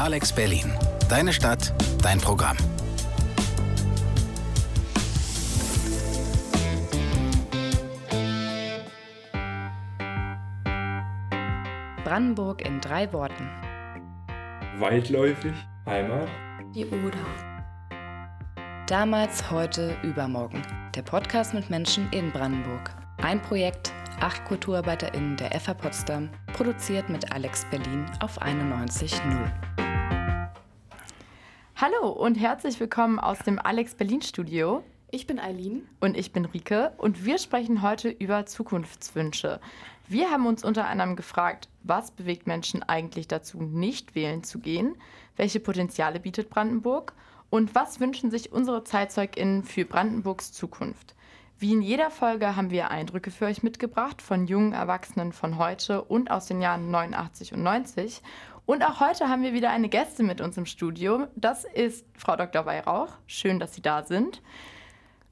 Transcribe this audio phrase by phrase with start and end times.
[0.00, 0.72] Alex Berlin.
[1.10, 2.56] Deine Stadt, dein Programm.
[12.02, 13.46] Brandenburg in drei Worten.
[14.78, 15.52] Weitläufig,
[15.84, 16.28] Heimat,
[16.74, 17.18] die Oder.
[18.86, 20.62] Damals, heute, übermorgen.
[20.94, 22.90] Der Podcast mit Menschen in Brandenburg.
[23.20, 29.89] Ein Projekt, acht KulturarbeiterInnen der FH Potsdam, produziert mit Alex Berlin auf 91.0.
[31.82, 34.84] Hallo und herzlich willkommen aus dem Alex Berlin Studio.
[35.10, 35.88] Ich bin Eileen.
[35.98, 39.62] Und ich bin Rike und wir sprechen heute über Zukunftswünsche.
[40.06, 44.94] Wir haben uns unter anderem gefragt, was bewegt Menschen eigentlich dazu, nicht wählen zu gehen?
[45.36, 47.14] Welche Potenziale bietet Brandenburg?
[47.48, 51.14] Und was wünschen sich unsere ZeitzeugInnen für Brandenburgs Zukunft?
[51.58, 56.02] Wie in jeder Folge haben wir Eindrücke für euch mitgebracht von jungen Erwachsenen von heute
[56.04, 58.20] und aus den Jahren 89 und 90.
[58.70, 61.26] Und auch heute haben wir wieder eine Gästin mit uns im Studio.
[61.34, 62.66] Das ist Frau Dr.
[62.66, 63.08] Weihrauch.
[63.26, 64.42] Schön, dass Sie da sind.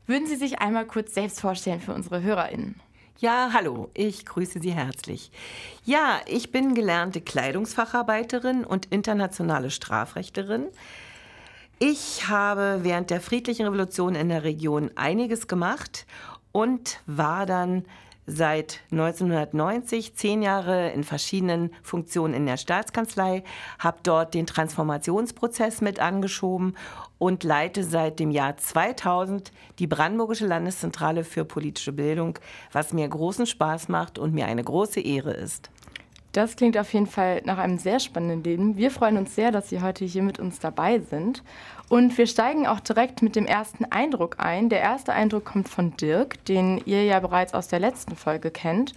[0.08, 2.80] Würden Sie sich einmal kurz selbst vorstellen für unsere HörerInnen?
[3.18, 5.30] Ja, hallo, ich grüße Sie herzlich.
[5.84, 10.66] Ja, ich bin gelernte Kleidungsfacharbeiterin und internationale Strafrechterin.
[11.78, 16.06] Ich habe während der friedlichen Revolution in der Region einiges gemacht
[16.50, 17.84] und war dann
[18.28, 23.42] seit 1990 zehn Jahre in verschiedenen Funktionen in der Staatskanzlei,
[23.78, 26.76] habe dort den Transformationsprozess mit angeschoben
[27.16, 32.38] und leite seit dem Jahr 2000 die Brandenburgische Landeszentrale für politische Bildung,
[32.70, 35.70] was mir großen Spaß macht und mir eine große Ehre ist.
[36.32, 38.76] Das klingt auf jeden Fall nach einem sehr spannenden Leben.
[38.76, 41.42] Wir freuen uns sehr, dass Sie heute hier mit uns dabei sind.
[41.88, 44.68] Und wir steigen auch direkt mit dem ersten Eindruck ein.
[44.68, 48.92] Der erste Eindruck kommt von Dirk, den ihr ja bereits aus der letzten Folge kennt.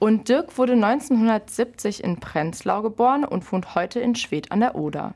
[0.00, 5.14] Und Dirk wurde 1970 in Prenzlau geboren und wohnt heute in Schwedt an der Oder.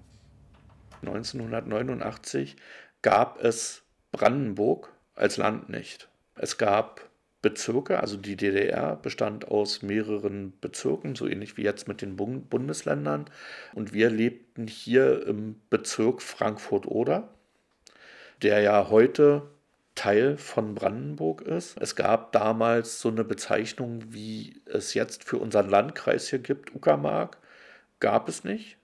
[1.03, 2.57] 1989
[3.03, 3.83] gab es
[4.13, 6.09] Brandenburg als Land nicht.
[6.37, 7.01] Es gab
[7.47, 13.27] Bezirke, also die DDR bestand aus mehreren Bezirken, so ähnlich wie jetzt mit den Bundesländern.
[13.73, 17.29] Und wir lebten hier im Bezirk Frankfurt-Oder,
[18.43, 19.43] der ja heute
[19.95, 21.81] Teil von Brandenburg ist.
[21.81, 27.39] Es gab damals so eine Bezeichnung, wie es jetzt für unseren Landkreis hier gibt, Uckermark,
[28.01, 28.77] gab es nicht.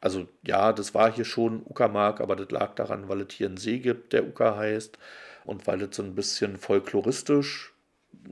[0.00, 3.58] Also ja, das war hier schon Uckermark, aber das lag daran, weil es hier einen
[3.58, 4.96] See gibt, der Ucker heißt
[5.44, 7.69] und weil es so ein bisschen folkloristisch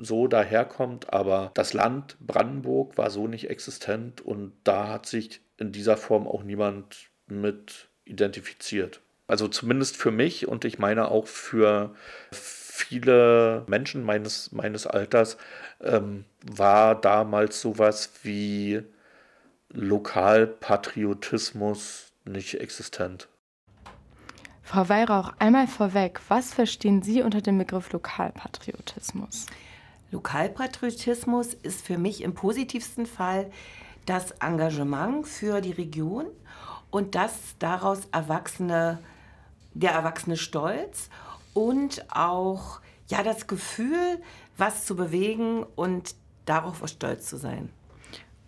[0.01, 5.73] so daherkommt, aber das Land Brandenburg war so nicht existent und da hat sich in
[5.73, 9.01] dieser Form auch niemand mit identifiziert.
[9.27, 11.95] Also zumindest für mich und ich meine auch für
[12.31, 15.37] viele Menschen meines, meines Alters
[15.83, 18.83] ähm, war damals sowas wie
[19.71, 23.29] Lokalpatriotismus nicht existent.
[24.63, 29.47] Frau Weihrauch, einmal vorweg, was verstehen Sie unter dem Begriff Lokalpatriotismus?
[30.11, 33.51] Lokalpatriotismus ist für mich im positivsten Fall
[34.07, 36.27] das Engagement für die Region
[36.91, 38.99] und das daraus erwachsene,
[39.75, 41.11] der erwachsene Stolz
[41.53, 44.21] und auch ja, das Gefühl,
[44.57, 46.15] was zu bewegen und
[46.47, 47.71] darauf stolz zu sein.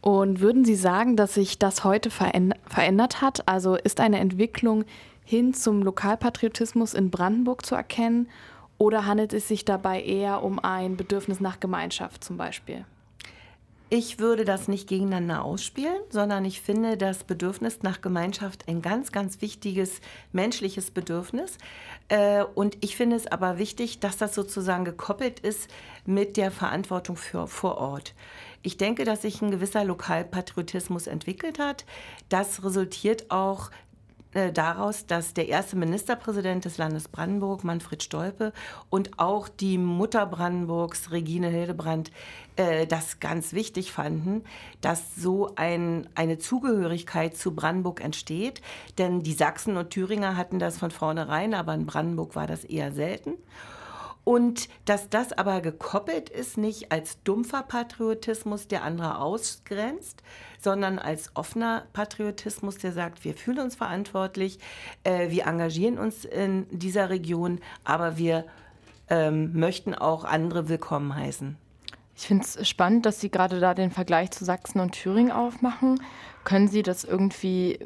[0.00, 3.47] Und würden Sie sagen, dass sich das heute verändert hat?
[3.47, 4.84] Also ist eine Entwicklung
[5.25, 8.28] hin zum Lokalpatriotismus in Brandenburg zu erkennen?
[8.80, 12.86] Oder handelt es sich dabei eher um ein Bedürfnis nach Gemeinschaft zum Beispiel?
[13.91, 19.12] Ich würde das nicht gegeneinander ausspielen, sondern ich finde das Bedürfnis nach Gemeinschaft ein ganz,
[19.12, 20.00] ganz wichtiges
[20.32, 21.58] menschliches Bedürfnis.
[22.08, 25.68] Äh, und ich finde es aber wichtig, dass das sozusagen gekoppelt ist
[26.06, 28.14] mit der Verantwortung für vor Ort.
[28.62, 31.84] Ich denke, dass sich ein gewisser Lokalpatriotismus entwickelt hat.
[32.30, 33.70] Das resultiert auch
[34.52, 38.52] daraus, dass der erste Ministerpräsident des Landes Brandenburg, Manfred Stolpe,
[38.88, 42.10] und auch die Mutter Brandenburgs, Regine Hildebrand,
[42.56, 44.44] äh, das ganz wichtig fanden,
[44.80, 48.60] dass so ein, eine Zugehörigkeit zu Brandenburg entsteht.
[48.98, 52.92] Denn die Sachsen und Thüringer hatten das von vornherein, aber in Brandenburg war das eher
[52.92, 53.34] selten.
[54.25, 60.22] Und dass das aber gekoppelt ist, nicht als dumpfer Patriotismus, der andere ausgrenzt,
[60.61, 64.59] sondern als offener Patriotismus, der sagt, wir fühlen uns verantwortlich,
[65.05, 68.45] äh, wir engagieren uns in dieser Region, aber wir
[69.09, 71.57] ähm, möchten auch andere willkommen heißen.
[72.21, 76.03] Ich finde es spannend, dass Sie gerade da den Vergleich zu Sachsen und Thüringen aufmachen.
[76.45, 77.78] Können Sie das irgendwie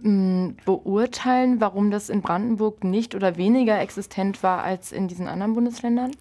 [0.00, 5.28] mh, hm, beurteilen, warum das in Brandenburg nicht oder weniger existent war als in diesen
[5.28, 6.12] anderen Bundesländern?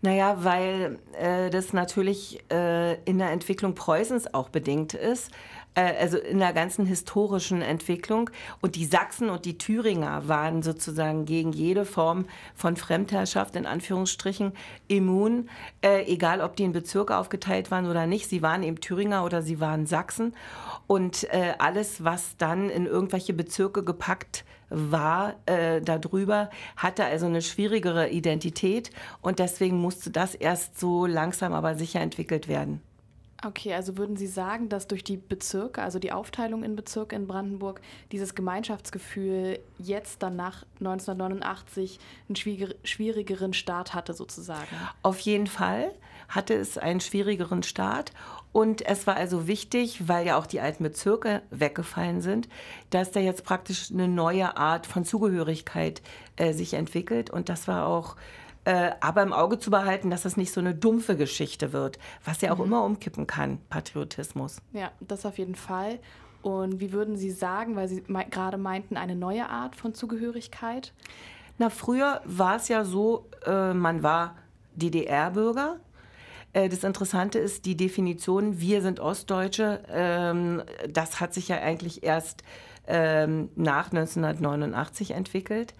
[0.00, 5.30] Naja, weil äh, das natürlich äh, in der Entwicklung Preußens auch bedingt ist.
[5.74, 8.30] Äh, also in der ganzen historischen Entwicklung.
[8.60, 14.52] Und die Sachsen und die Thüringer waren sozusagen gegen jede Form von Fremdherrschaft in Anführungsstrichen
[14.88, 15.48] immun,
[15.82, 18.28] äh, egal ob die in Bezirke aufgeteilt waren oder nicht.
[18.28, 20.34] Sie waren eben Thüringer oder sie waren Sachsen.
[20.86, 27.42] Und äh, alles, was dann in irgendwelche Bezirke gepackt war äh, darüber, hatte also eine
[27.42, 32.80] schwierigere Identität und deswegen musste das erst so langsam aber sicher entwickelt werden.
[33.44, 37.26] Okay, also würden Sie sagen, dass durch die Bezirke, also die Aufteilung in Bezirke in
[37.26, 37.80] Brandenburg,
[38.10, 41.98] dieses Gemeinschaftsgefühl jetzt dann nach 1989
[42.28, 42.36] einen
[42.84, 44.76] schwierigeren Start hatte sozusagen?
[45.02, 45.92] Auf jeden Fall
[46.28, 48.12] hatte es einen schwierigeren Start
[48.52, 52.48] und es war also wichtig, weil ja auch die alten Bezirke weggefallen sind,
[52.90, 56.02] dass da jetzt praktisch eine neue Art von Zugehörigkeit
[56.36, 58.16] äh, sich entwickelt und das war auch
[58.64, 62.40] äh, aber im Auge zu behalten, dass das nicht so eine dumpfe Geschichte wird, was
[62.40, 62.64] ja auch mhm.
[62.64, 64.60] immer umkippen kann, Patriotismus.
[64.72, 65.98] Ja, das auf jeden Fall.
[66.42, 70.92] Und wie würden Sie sagen, weil Sie me gerade meinten, eine neue Art von Zugehörigkeit?
[71.58, 74.36] Na, früher war es ja so, äh, man war
[74.74, 75.76] DDR-Bürger.
[76.52, 79.80] Äh, das Interessante ist die Definition, wir sind Ostdeutsche.
[79.90, 82.42] Ähm, das hat sich ja eigentlich erst
[82.86, 85.74] ähm, nach 1989 entwickelt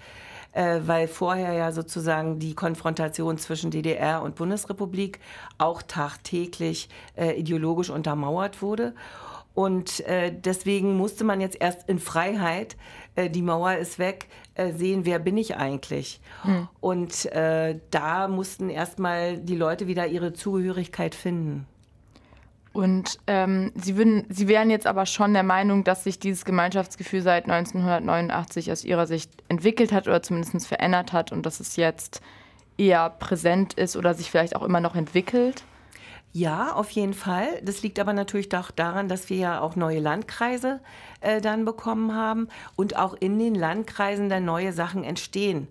[0.54, 5.20] äh, weil vorher ja sozusagen die Konfrontation zwischen DDR und Bundesrepublik
[5.58, 8.94] auch tagtäglich äh, ideologisch untermauert wurde.
[9.52, 12.76] Und äh, deswegen musste man jetzt erst in Freiheit,
[13.14, 16.20] äh, die Mauer ist weg, äh, sehen, wer bin ich eigentlich.
[16.42, 16.68] Hm.
[16.80, 21.68] Und äh, da mussten erstmal die Leute wieder ihre Zugehörigkeit finden.
[22.74, 27.22] Und ähm, Sie, würden, Sie wären jetzt aber schon der Meinung, dass sich dieses Gemeinschaftsgefühl
[27.22, 32.20] seit 1989 aus Ihrer Sicht entwickelt hat oder zumindest verändert hat und dass es jetzt
[32.76, 35.62] eher präsent ist oder sich vielleicht auch immer noch entwickelt?
[36.32, 37.46] Ja, auf jeden Fall.
[37.62, 40.80] Das liegt aber natürlich auch daran, dass wir ja auch neue Landkreise
[41.20, 45.68] äh, dann bekommen haben und auch in den Landkreisen dann neue Sachen entstehen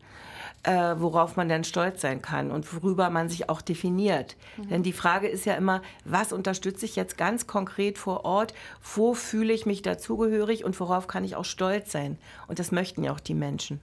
[0.64, 4.36] äh, worauf man dann stolz sein kann und worüber man sich auch definiert.
[4.58, 4.70] Mhm.
[4.70, 8.54] Denn die Frage ist ja immer, was unterstütze ich jetzt ganz konkret vor Ort?
[8.96, 12.18] Wo fühle ich mich dazugehörig und worauf kann ich auch stolz sein?
[12.48, 13.82] Und das möchten ja auch die Menschen.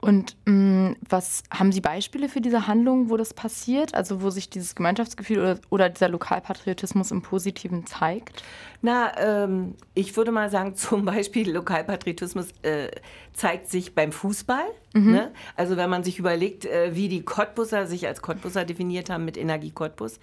[0.00, 3.94] Und mh, mm, was haben Sie Beispiele für diese Handlungen, wo das passiert?
[3.94, 8.42] Also wo sich dieses Gemeinschaftsgefühl oder, oder dieser Lokalpatriotismus im Positiven zeigt?
[8.82, 12.90] Na, ähm, ich würde mal sagen, zum Beispiel Lokalpatriotismus äh,
[13.32, 14.66] zeigt sich beim Fußball.
[14.96, 15.12] Mhm.
[15.12, 15.32] Ne?
[15.56, 19.36] Also wenn man sich überlegt, äh, wie die Cottbusser sich als Cottbusser definiert haben mit
[19.36, 20.18] Energie Cottbus,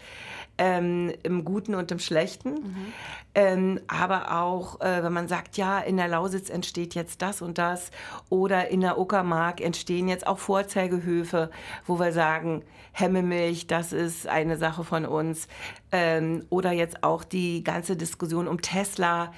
[0.57, 2.53] ähm, im Guten und im Schlechten.
[2.53, 2.93] Mhm.
[3.35, 7.57] Ähm, aber auch, äh, wenn man sagt, ja, in der Lausitz entsteht jetzt das und
[7.57, 7.91] das
[8.29, 11.51] oder in der Uckermark entstehen jetzt auch Vorzeigehöfe,
[11.85, 15.47] wo wir sagen, Hemmemilch, das ist eine Sache von uns.
[15.91, 19.31] Ähm, oder jetzt auch die ganze Diskussion um Tesla.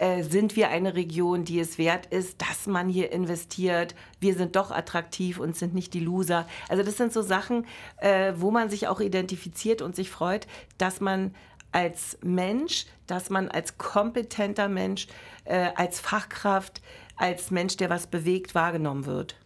[0.00, 3.94] Äh, sind wir eine Region, die es wert ist, dass man hier investiert?
[4.18, 6.46] Wir sind doch attraktiv und sind nicht die Loser.
[6.70, 7.66] Also das sind so Sachen,
[7.98, 10.46] äh, wo man sich auch identifiziert und sich freut,
[10.78, 11.34] dass man
[11.70, 15.06] als Mensch, dass man als kompetenter Mensch,
[15.44, 16.80] äh, als Fachkraft,
[17.16, 19.36] als Mensch, der was bewegt, wahrgenommen wird.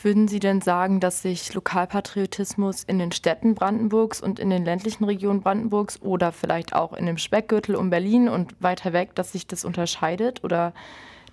[0.00, 5.02] Würden Sie denn sagen, dass sich Lokalpatriotismus in den Städten Brandenburgs und in den ländlichen
[5.04, 9.48] Regionen Brandenburgs oder vielleicht auch in dem Speckgürtel um Berlin und weiter weg, dass sich
[9.48, 10.72] das unterscheidet oder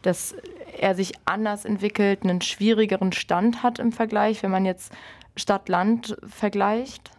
[0.01, 0.35] dass
[0.79, 4.91] er sich anders entwickelt, einen schwierigeren Stand hat im Vergleich, wenn man jetzt
[5.35, 7.11] Stadt-Land vergleicht?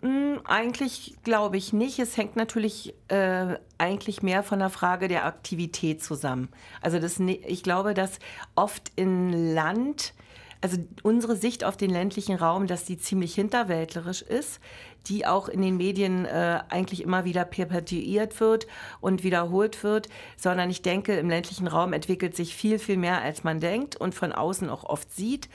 [0.00, 1.98] Hm, eigentlich glaube ich nicht.
[1.98, 6.48] Es hängt natürlich äh, eigentlich mehr von der Frage der Aktivität zusammen.
[6.80, 8.20] Also das, ich glaube, dass
[8.54, 10.14] oft in Land,
[10.60, 14.60] also unsere Sicht auf den ländlichen Raum, dass die ziemlich hinterwäldlerisch ist,
[15.06, 18.66] die auch in den Medien äh, eigentlich immer wieder perpetuiert wird
[19.00, 23.44] und wiederholt wird, sondern ich denke, im ländlichen Raum entwickelt sich viel, viel mehr, als
[23.44, 25.48] man denkt und von außen auch oft sieht.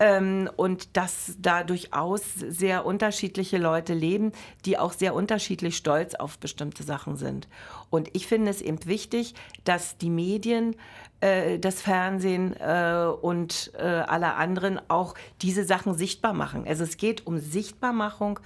[0.00, 4.32] Ähm, und dass da durchaus sehr unterschiedliche Leute leben,
[4.64, 7.48] die auch sehr unterschiedlich stolz auf bestimmte Sachen sind.
[7.90, 10.76] Und ich finde es eben wichtig, dass die Medien
[11.20, 16.66] äh, das Fernsehen äh, und äh, alle anderen auch diese Sachen sichtbar machen.
[16.66, 18.40] Also es geht um Sichtbarmachung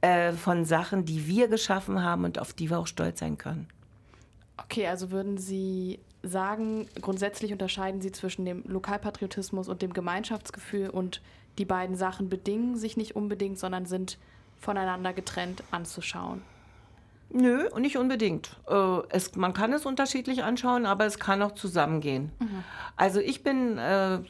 [0.00, 3.68] äh, von Sachen, die wir geschaffen haben und auf die wir auch stolz sein können.
[4.56, 11.22] Okay, also würden Sie sagen, grundsätzlich unterscheiden Sie zwischen dem Lokalpatriotismus und dem Gemeinschaftsgefühl und
[11.58, 14.18] die beiden Sachen bedingen sich nicht unbedingt, sondern sind
[14.60, 16.42] voneinander getrennt anzuschauen.
[17.30, 18.56] Nö, nicht unbedingt.
[18.66, 22.32] Äh, es, man kann es unterschiedlich anschauen, aber es kann auch zusammengehen.
[22.38, 22.64] Mhm.
[22.96, 24.20] Also ich bin äh,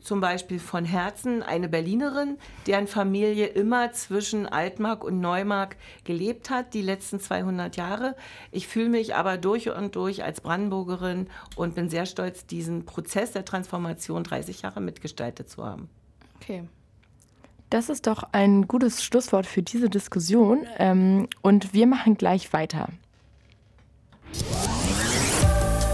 [0.00, 2.36] zum Beispiel von Herzen eine Berlinerin,
[2.66, 8.16] deren Familie immer zwischen Altmark und Neumark gelebt hat, die letzten 200 Jahre.
[8.50, 13.30] Ich fühle mich aber durch und durch als Brandenburgerin und bin sehr stolz, diesen Prozess
[13.30, 15.88] der Transformation 30 Jahre mitgestaltet zu haben.
[16.40, 16.64] Okay.
[17.70, 22.88] Das ist doch ein gutes Schlusswort für diese Diskussion ähm, und wir machen gleich weiter.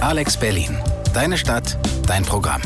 [0.01, 0.79] Alex Berlin,
[1.15, 2.63] deine Stadt, dein Programm.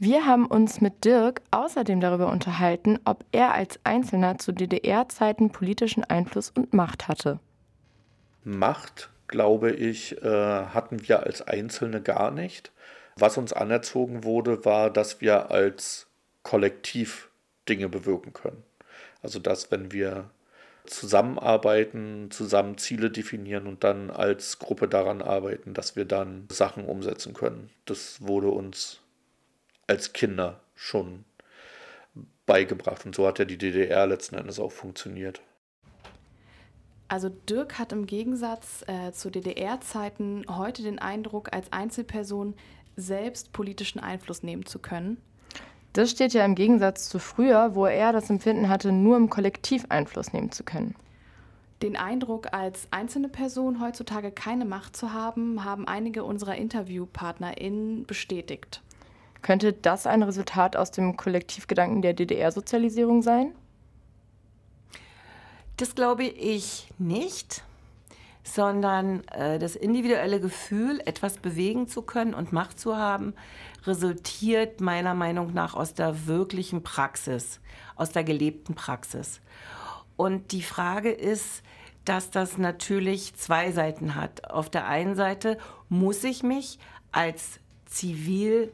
[0.00, 6.04] Wir haben uns mit Dirk außerdem darüber unterhalten, ob er als Einzelner zu DDR-Zeiten politischen
[6.04, 7.40] Einfluss und Macht hatte.
[8.48, 12.72] Macht, glaube ich, äh, hatten wir als Einzelne gar nicht.
[13.16, 16.06] Was uns anerzogen wurde, war, dass wir als
[16.44, 17.28] Kollektiv
[17.68, 18.62] Dinge bewirken können.
[19.22, 20.30] Also dass, wenn wir
[20.86, 27.34] zusammenarbeiten, zusammen Ziele definieren und dann als Gruppe daran arbeiten, dass wir dann Sachen umsetzen
[27.34, 27.68] können.
[27.84, 29.00] Das wurde uns
[29.86, 31.26] als Kinder schon
[32.46, 35.42] beigebracht und so hat ja die DDR letzten Endes auch funktioniert.
[37.08, 42.54] Also Dirk hat im Gegensatz äh, zu DDR-Zeiten heute den Eindruck, als Einzelperson
[42.96, 45.16] selbst politischen Einfluss nehmen zu können.
[45.94, 49.86] Das steht ja im Gegensatz zu früher, wo er das Empfinden hatte, nur im Kollektiv
[49.88, 50.94] Einfluss nehmen zu können.
[51.80, 58.82] Den Eindruck, als einzelne Person heutzutage keine Macht zu haben, haben einige unserer InterviewpartnerInnen bestätigt.
[59.42, 63.52] Könnte das ein Resultat aus dem Kollektivgedanken der DDR-Sozialisierung sein?
[65.78, 67.62] Das glaube ich nicht,
[68.42, 73.32] sondern äh, das individuelle Gefühl, etwas bewegen zu können und Macht zu haben,
[73.84, 77.60] resultiert meiner Meinung nach aus der wirklichen Praxis,
[77.94, 79.40] aus der gelebten Praxis.
[80.16, 81.62] Und die Frage ist,
[82.04, 84.50] dass das natürlich zwei Seiten hat.
[84.50, 85.58] Auf der einen Seite
[85.88, 86.80] muss ich mich
[87.12, 88.72] als Zivilperson,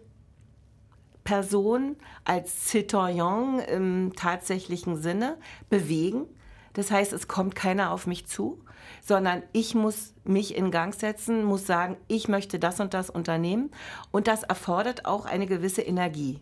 [2.25, 5.37] als Citoyen im tatsächlichen Sinne
[5.69, 6.25] bewegen.
[6.75, 8.59] Das heißt, es kommt keiner auf mich zu,
[9.03, 13.71] sondern ich muss mich in Gang setzen, muss sagen, ich möchte das und das unternehmen.
[14.11, 16.41] Und das erfordert auch eine gewisse Energie.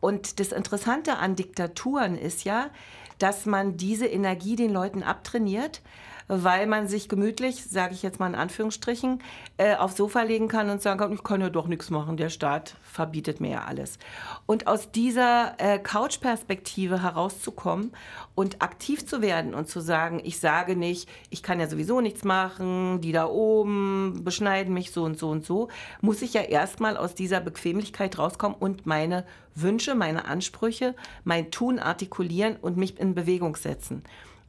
[0.00, 2.70] Und das Interessante an Diktaturen ist ja,
[3.18, 5.82] dass man diese Energie den Leuten abtrainiert,
[6.28, 9.22] weil man sich gemütlich, sage ich jetzt mal in Anführungsstrichen,
[9.56, 12.28] äh, aufs Sofa legen kann und sagen kann, ich kann ja doch nichts machen, der
[12.28, 13.98] Staat verbietet mir ja alles.
[14.46, 17.92] Und aus dieser äh, Couch-Perspektive herauszukommen
[18.34, 22.24] und aktiv zu werden und zu sagen, ich sage nicht, ich kann ja sowieso nichts
[22.24, 25.68] machen, die da oben beschneiden mich so und so und so,
[26.00, 30.94] muss ich ja erstmal aus dieser Bequemlichkeit rauskommen und meine Wünsche, meine Ansprüche,
[31.24, 34.04] mein Tun artikulieren und mich in Bewegung setzen.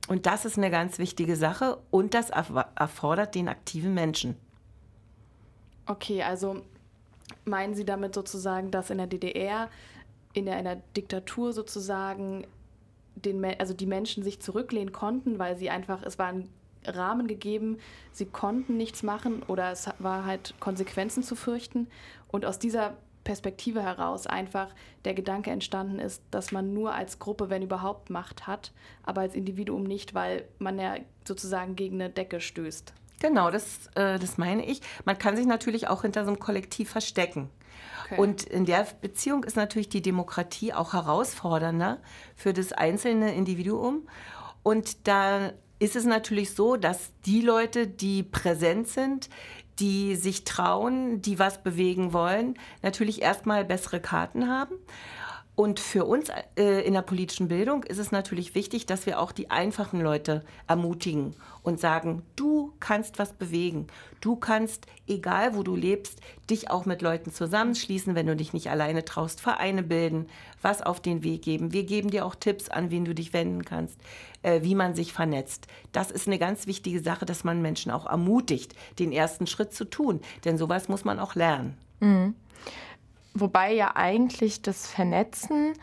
[0.09, 4.35] Und das ist eine ganz wichtige Sache und das erfordert den aktiven Menschen.
[5.85, 6.63] Okay, also
[7.45, 9.69] meinen Sie damit sozusagen, dass in der DDR,
[10.33, 12.47] in einer Diktatur sozusagen,
[13.13, 16.49] den, also die Menschen sich zurücklehnen konnten, weil sie einfach, es war ein
[16.85, 17.77] Rahmen gegeben,
[18.11, 21.87] sie konnten nichts machen oder es war halt Konsequenzen zu fürchten.
[22.29, 22.95] Und aus dieser
[23.29, 24.69] Perspektive heraus einfach
[25.05, 28.71] der Gedanke entstanden ist, dass man nur als Gruppe, wenn überhaupt, Macht hat,
[29.03, 30.95] aber als Individuum nicht, weil man ja
[31.27, 32.91] sozusagen gegen eine Decke stößt.
[33.19, 34.81] Genau, das, äh, das meine ich.
[35.05, 37.51] Man kann sich natürlich auch hinter so einem Kollektiv verstecken.
[38.05, 38.19] Okay.
[38.19, 41.99] Und in der Beziehung ist natürlich die Demokratie auch herausfordernder
[42.35, 44.09] für das einzelne Individuum.
[44.63, 49.29] Und da ist es natürlich so, dass die Leute, die präsent sind,
[49.79, 54.75] die sich trauen, die was bewegen wollen, natürlich erstmal bessere Karten haben.
[55.59, 59.33] Und für uns äh, in der politischen Bildung ist es natürlich wichtig, dass wir auch
[59.33, 63.87] die einfachen Leute ermutigen und sagen, du kannst was bewegen.
[64.21, 68.69] Du kannst, egal wo du lebst, dich auch mit Leuten zusammenschließen, wenn du dich nicht
[68.69, 70.27] alleine traust, Vereine bilden,
[70.61, 71.73] was auf den Weg geben.
[71.73, 73.99] Wir geben dir auch Tipps, an wen du dich wenden kannst,
[74.43, 75.67] äh, wie man sich vernetzt.
[75.91, 79.83] Das ist eine ganz wichtige Sache, dass man Menschen auch ermutigt, den ersten Schritt zu
[79.83, 80.21] tun.
[80.45, 81.77] Denn sowas muss man auch lernen.
[81.99, 82.35] Mhm.
[83.39, 85.73] Wobei ja eigentlich das Vernetzen,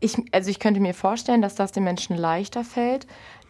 [0.00, 3.06] ich, also ich könnte mir vorstellen, dass das den Menschen leichter fällt,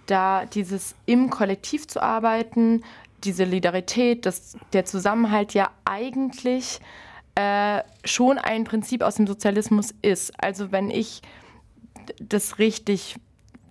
[0.07, 2.83] da dieses im Kollektiv zu arbeiten,
[3.25, 6.81] diese Solidarität, das, der Zusammenhalt ja eigentlich
[7.35, 10.33] äh, schon ein Prinzip aus dem Sozialismus ist.
[10.43, 11.23] Also wenn ich
[12.19, 13.17] das richtig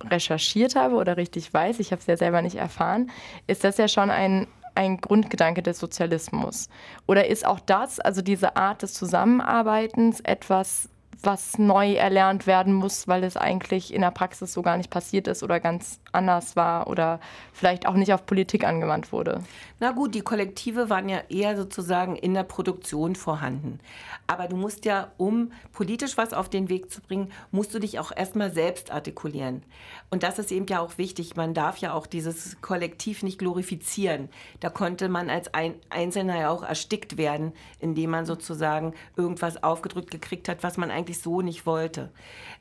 [0.04, 3.12] recherchiert habe oder richtig weiß, ich habe es ja selber nicht erfahren,
[3.48, 6.70] ist das ja schon ein ein Grundgedanke des Sozialismus?
[7.08, 10.90] Oder ist auch das, also diese Art des Zusammenarbeitens, etwas,
[11.24, 15.28] was neu erlernt werden muss, weil es eigentlich in der Praxis so gar nicht passiert
[15.28, 17.20] ist oder ganz anders war oder
[17.54, 19.42] vielleicht auch nicht auf Politik angewandt wurde.
[19.80, 23.80] Na gut, die Kollektive waren ja eher sozusagen in der Produktion vorhanden.
[24.28, 28.00] Aber du musst ja, um politisch was auf den Weg zu bringen, musst du dich
[28.00, 29.64] auch erstmal selbst artikulieren.
[30.10, 31.36] Und das ist eben ja auch wichtig.
[31.36, 34.30] Man darf ja auch dieses Kollektiv nicht glorifizieren.
[34.60, 40.12] Da konnte man als ein Einzelner ja auch erstickt werden, indem man sozusagen irgendwas aufgedrückt
[40.12, 42.12] gekriegt hat, was man eigentlich so nicht wollte.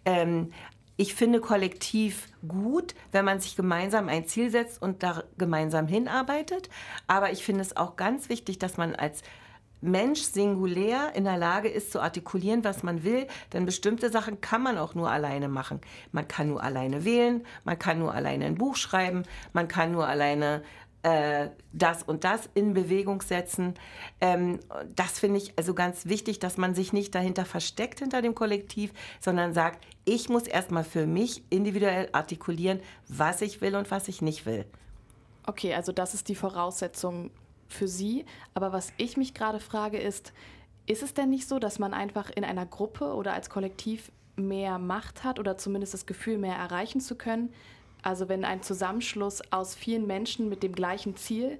[0.04, 0.52] Ähm,
[0.96, 6.68] ich finde kollektiv gut, wenn man sich gemeinsam ein Ziel setzt und da gemeinsam hinarbeitet.
[7.06, 9.22] Aber ich finde es auch ganz wichtig, dass man als
[9.80, 14.62] Mensch singulär in der Lage ist zu artikulieren, was man will, denn bestimmte Sachen kann
[14.62, 15.80] man auch nur alleine machen.
[16.12, 19.22] Man kann nur alleine wählen, man kann nur alleine ein Buch schreiben,
[19.54, 20.62] man kann nur alleine
[21.02, 23.74] äh, das und das in Bewegung setzen.
[24.20, 24.60] Ähm,
[24.94, 28.92] das finde ich also ganz wichtig, dass man sich nicht dahinter versteckt hinter dem Kollektiv,
[29.20, 34.22] sondern sagt, ich muss erstmal für mich individuell artikulieren, was ich will und was ich
[34.22, 34.66] nicht will.
[35.46, 37.30] Okay, also das ist die Voraussetzung
[37.68, 38.24] für Sie.
[38.54, 40.32] Aber was ich mich gerade frage ist,
[40.86, 44.78] ist es denn nicht so, dass man einfach in einer Gruppe oder als Kollektiv mehr
[44.78, 47.52] Macht hat oder zumindest das Gefühl, mehr erreichen zu können,
[48.02, 51.58] also wenn ein Zusammenschluss aus vielen Menschen mit dem gleichen Ziel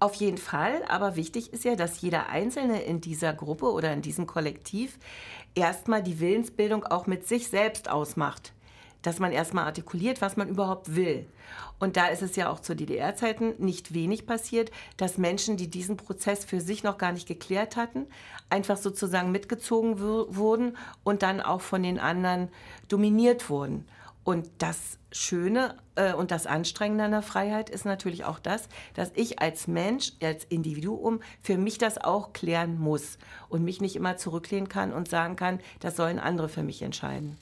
[0.00, 4.00] auf jeden Fall, aber wichtig ist ja, dass jeder Einzelne in dieser Gruppe oder in
[4.00, 4.96] diesem Kollektiv
[5.56, 8.52] erstmal die Willensbildung auch mit sich selbst ausmacht.
[9.02, 11.26] Dass man erstmal artikuliert, was man überhaupt will.
[11.80, 15.96] Und da ist es ja auch zu DDR-Zeiten nicht wenig passiert, dass Menschen, die diesen
[15.96, 18.06] Prozess für sich noch gar nicht geklärt hatten,
[18.50, 22.48] einfach sozusagen mitgezogen wurden und dann auch von den anderen
[22.88, 23.84] dominiert wurden.
[24.28, 29.10] Und das Schöne äh, und das Anstrengende an der Freiheit ist natürlich auch das, dass
[29.14, 33.16] ich als Mensch, als Individuum für mich das auch klären muss
[33.48, 37.38] und mich nicht immer zurücklehnen kann und sagen kann, das sollen andere für mich entscheiden.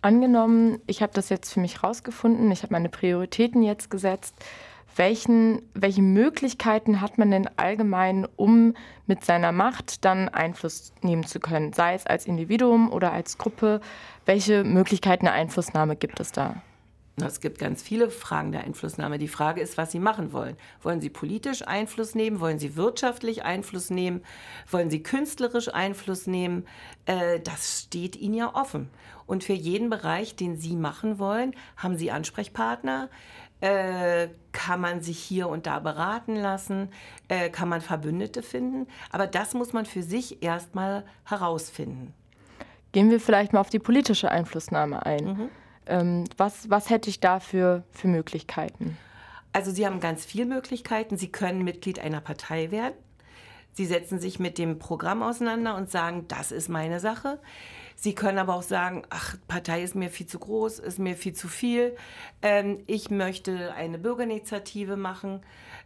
[0.00, 4.36] Angenommen, ich habe das jetzt für mich rausgefunden, ich habe meine Prioritäten jetzt gesetzt.
[4.96, 8.74] Welchen, welche Möglichkeiten hat man denn allgemein, um
[9.06, 13.80] mit seiner Macht dann Einfluss nehmen zu können, sei es als Individuum oder als Gruppe?
[14.26, 16.62] Welche Möglichkeiten der Einflussnahme gibt es da?
[17.20, 19.18] Es gibt ganz viele Fragen der Einflussnahme.
[19.18, 20.56] Die Frage ist, was Sie machen wollen.
[20.80, 22.40] Wollen Sie politisch Einfluss nehmen?
[22.40, 24.22] Wollen Sie wirtschaftlich Einfluss nehmen?
[24.70, 26.64] Wollen Sie künstlerisch Einfluss nehmen?
[27.04, 28.88] Äh, das steht Ihnen ja offen.
[29.26, 33.10] Und für jeden Bereich, den Sie machen wollen, haben Sie Ansprechpartner.
[33.62, 36.88] Äh, kann man sich hier und da beraten lassen?
[37.28, 38.88] Äh, kann man Verbündete finden?
[39.12, 42.12] Aber das muss man für sich erstmal herausfinden.
[42.90, 45.24] Gehen wir vielleicht mal auf die politische Einflussnahme ein.
[45.24, 45.48] Mhm.
[45.86, 48.98] Ähm, was, was hätte ich da für, für Möglichkeiten?
[49.52, 51.16] Also Sie haben ganz viele Möglichkeiten.
[51.16, 52.94] Sie können Mitglied einer Partei werden.
[53.74, 57.38] Sie setzen sich mit dem Programm auseinander und sagen, das ist meine Sache.
[57.96, 61.34] Sie können aber auch sagen, ach, Partei ist mir viel zu groß, ist mir viel
[61.34, 61.96] zu viel.
[62.42, 65.42] Ähm, ich möchte eine Bürgerinitiative machen.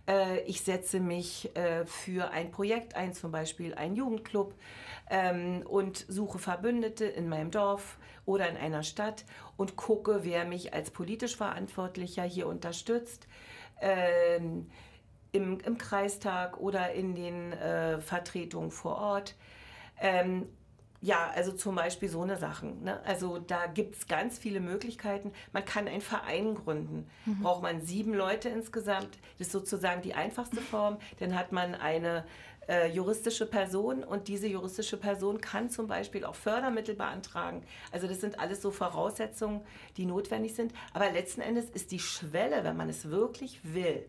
[0.09, 4.55] Äh, ich setze mich äh, für ein Projekt ein, zum Beispiel einen Jugendclub
[5.11, 9.25] ähm, und suche Verbündete in meinem Dorf oder in einer Stadt
[9.57, 13.27] und gucke, wer mich als politisch Verantwortlicher hier unterstützt.
[13.81, 14.71] Ähm,
[15.33, 19.35] im, im, Kreistag oder in den äh, Vertretungen vor Ort.
[20.01, 20.49] Ähm,
[21.07, 22.83] ja, also zum Beispiel so eine Sachen.
[22.83, 23.01] Ne?
[23.05, 25.31] Also da gibt es ganz viele Möglichkeiten.
[25.53, 27.07] Man kann einen Verein gründen.
[27.27, 27.43] Mhm.
[27.43, 29.17] Braucht man sieben Leute insgesamt.
[29.39, 30.99] Das ist sozusagen die einfachste Form.
[31.21, 32.25] Dann hat man eine
[32.69, 37.63] äh, juristische Person und diese juristische Person kann zum Beispiel auch Fördermittel beantragen.
[37.93, 39.61] Also das sind alles so Voraussetzungen,
[39.97, 40.73] die notwendig sind.
[40.93, 44.05] Aber letzten Endes ist die Schwelle, wenn man es wirklich will,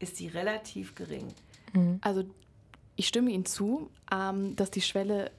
[0.00, 1.28] ist sie relativ gering.
[1.74, 2.00] Mhm.
[2.00, 2.24] Also
[2.96, 5.30] ich stimme Ihnen zu, ähm, dass die Schwelle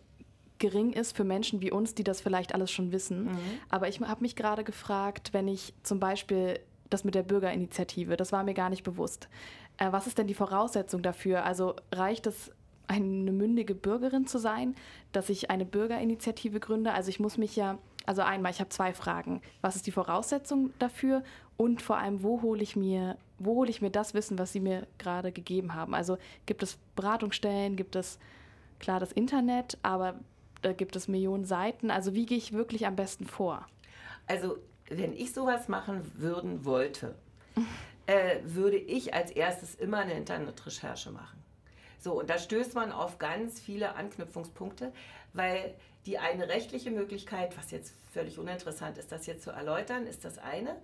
[0.62, 3.26] gering ist für Menschen wie uns, die das vielleicht alles schon wissen.
[3.26, 3.40] Mhm.
[3.70, 8.32] Aber ich habe mich gerade gefragt, wenn ich zum Beispiel das mit der Bürgerinitiative, das
[8.32, 9.28] war mir gar nicht bewusst.
[9.78, 11.44] Äh, was ist denn die Voraussetzung dafür?
[11.44, 12.52] Also reicht es,
[12.88, 14.76] eine mündige Bürgerin zu sein,
[15.14, 16.92] dass ich eine Bürgerinitiative gründe?
[16.94, 19.42] Also ich muss mich ja, also einmal, ich habe zwei Fragen.
[19.62, 21.24] Was ist die Voraussetzung dafür?
[21.56, 24.60] Und vor allem, wo hole ich mir, wo hole ich mir das Wissen, was Sie
[24.60, 25.96] mir gerade gegeben haben?
[25.96, 28.20] Also gibt es Beratungsstellen, gibt es
[28.80, 30.16] klar das Internet, aber
[30.62, 31.92] da gibt es Millionen Seiten.
[31.92, 33.66] Also wie gehe ich wirklich am besten vor?
[34.28, 34.58] Also
[34.90, 37.16] wenn ich sowas machen würden wollte,
[38.06, 41.42] äh, würde ich als erstes immer eine Internetrecherche machen.
[42.00, 44.92] So, und da stößt man auf ganz viele Anknüpfungspunkte,
[45.34, 50.26] weil die eine rechtliche Möglichkeit, was jetzt völlig uninteressant ist, das jetzt zu erläutern, ist
[50.26, 50.76] das eine.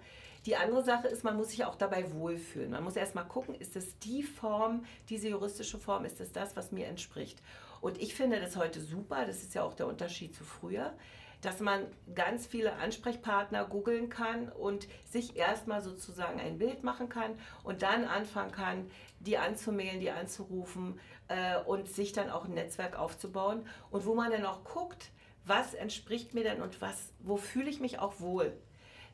[0.46, 2.72] Die andere Sache ist, man muss sich auch dabei wohlfühlen.
[2.72, 6.72] Man muss erstmal gucken, ist es die Form, diese juristische Form, ist es das, was
[6.72, 7.42] mir entspricht.
[7.88, 10.94] Und ich finde das heute super, das ist ja auch der Unterschied zu früher,
[11.40, 17.40] dass man ganz viele Ansprechpartner googeln kann und sich erstmal sozusagen ein Bild machen kann
[17.64, 23.00] und dann anfangen kann, die anzumailen, die anzurufen äh, und sich dann auch ein Netzwerk
[23.00, 25.12] aufzubauen und wo man dann auch guckt,
[25.46, 28.52] was entspricht mir denn und was, wo fühle ich mich auch wohl.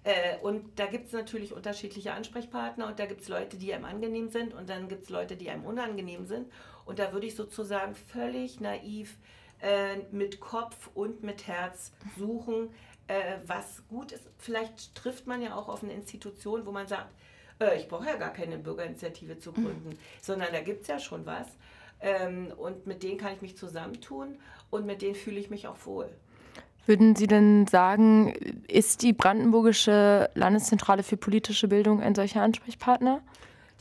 [0.03, 3.85] Äh, und da gibt es natürlich unterschiedliche Ansprechpartner und da gibt es Leute, die einem
[3.85, 6.51] angenehm sind und dann gibt es Leute, die einem unangenehm sind.
[6.85, 9.17] Und da würde ich sozusagen völlig naiv
[9.61, 12.69] äh, mit Kopf und mit Herz suchen,
[13.07, 14.23] äh, was gut ist.
[14.37, 17.13] Vielleicht trifft man ja auch auf eine Institution, wo man sagt,
[17.59, 19.97] äh, ich brauche ja gar keine Bürgerinitiative zu gründen, mhm.
[20.21, 21.47] sondern da gibt es ja schon was.
[22.01, 24.37] Ähm, und mit denen kann ich mich zusammentun
[24.69, 26.09] und mit denen fühle ich mich auch wohl.
[26.85, 28.33] Würden Sie denn sagen,
[28.67, 33.21] ist die Brandenburgische Landeszentrale für politische Bildung ein solcher Ansprechpartner?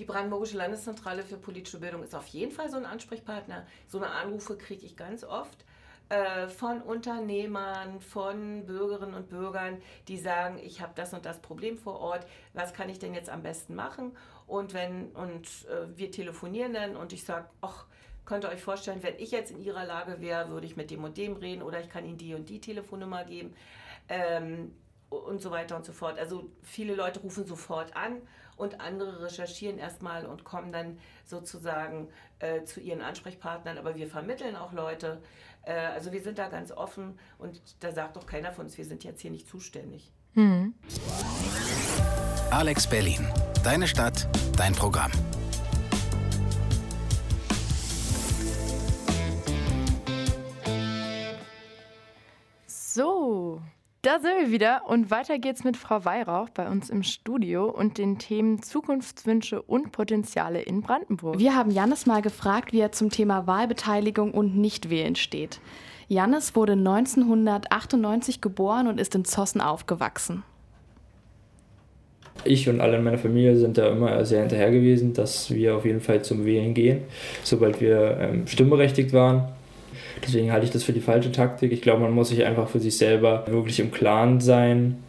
[0.03, 3.65] Die Brandenburgische Landeszentrale für politische Bildung ist auf jeden Fall so ein Ansprechpartner.
[3.87, 5.65] So eine Anrufe kriege ich ganz oft
[6.09, 11.79] äh, von Unternehmern, von Bürgerinnen und Bürgern, die sagen, ich habe das und das Problem
[11.79, 14.17] vor Ort, was kann ich denn jetzt am besten machen?
[14.49, 17.87] Und wenn und äh, wir telefonieren dann und ich sage, ach,
[18.25, 21.05] könnt ihr euch vorstellen, wenn ich jetzt in ihrer Lage wäre, würde ich mit dem
[21.05, 23.55] und dem reden oder ich kann ihnen die und die Telefonnummer geben
[24.09, 24.75] ähm,
[25.11, 26.19] und so weiter und so fort.
[26.19, 28.21] Also viele Leute rufen sofort an
[28.63, 33.77] und andere recherchieren erstmal und kommen dann sozusagen äh, zu ihren Ansprechpartnern.
[33.77, 35.21] Aber wir vermitteln auch Leute.
[35.65, 38.85] Äh, also wir sind da ganz offen und da sagt doch keiner von uns, wir
[38.85, 40.13] sind jetzt hier nicht zuständig.
[40.35, 40.75] Mhm.
[42.51, 43.27] Alex Berlin,
[43.65, 45.11] deine Stadt, dein Programm.
[52.67, 53.63] So,
[54.03, 57.99] da sind wir wieder und weiter geht's mit Frau Weihrauch bei uns im Studio und
[57.99, 61.39] den Themen Zukunftswünsche und Potenziale in Brandenburg.
[61.39, 65.61] Wir haben Jannis mal gefragt, wie er zum Thema Wahlbeteiligung und Nichtwählen steht.
[66.09, 70.43] Jannis wurde 1998 geboren und ist in Zossen aufgewachsen.
[72.45, 75.85] Ich und alle in meiner Familie sind da immer sehr hinterher gewesen, dass wir auf
[75.85, 77.03] jeden Fall zum Wählen gehen,
[77.45, 79.53] sobald wir ähm, stimmberechtigt waren.
[80.25, 81.73] Deswegen halte ich das für die falsche Taktik.
[81.73, 85.03] Ich glaube, man muss sich einfach für sich selber wirklich im Klaren sein,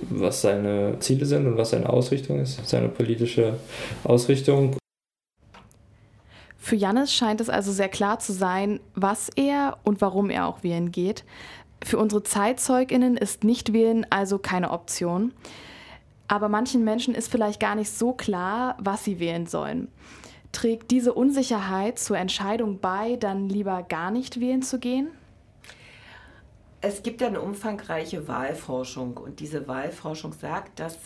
[0.00, 3.54] was seine Ziele sind und was seine Ausrichtung ist, seine politische
[4.04, 4.76] Ausrichtung.
[6.56, 10.62] Für Jannis scheint es also sehr klar zu sein, was er und warum er auch
[10.62, 11.24] wählen geht.
[11.82, 15.32] Für unsere ZeitzeugInnen ist Nichtwählen also keine Option.
[16.26, 19.88] Aber manchen Menschen ist vielleicht gar nicht so klar, was sie wählen sollen.
[20.58, 25.06] Trägt diese Unsicherheit zur Entscheidung bei, dann lieber gar nicht wählen zu gehen?
[26.80, 30.98] Es gibt eine umfangreiche Wahlforschung und diese Wahlforschung sagt, dass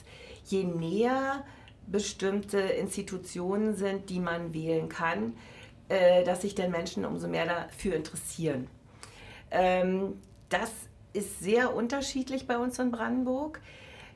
[0.47, 1.45] je näher
[1.87, 5.35] bestimmte Institutionen sind, die man wählen kann,
[5.91, 8.69] äh, dass sich den Menschen umso mehr dafür interessieren.
[9.51, 10.15] Ähm,
[10.49, 10.71] das
[11.13, 13.61] ist sehr unterschiedlich bei uns in Brandenburg.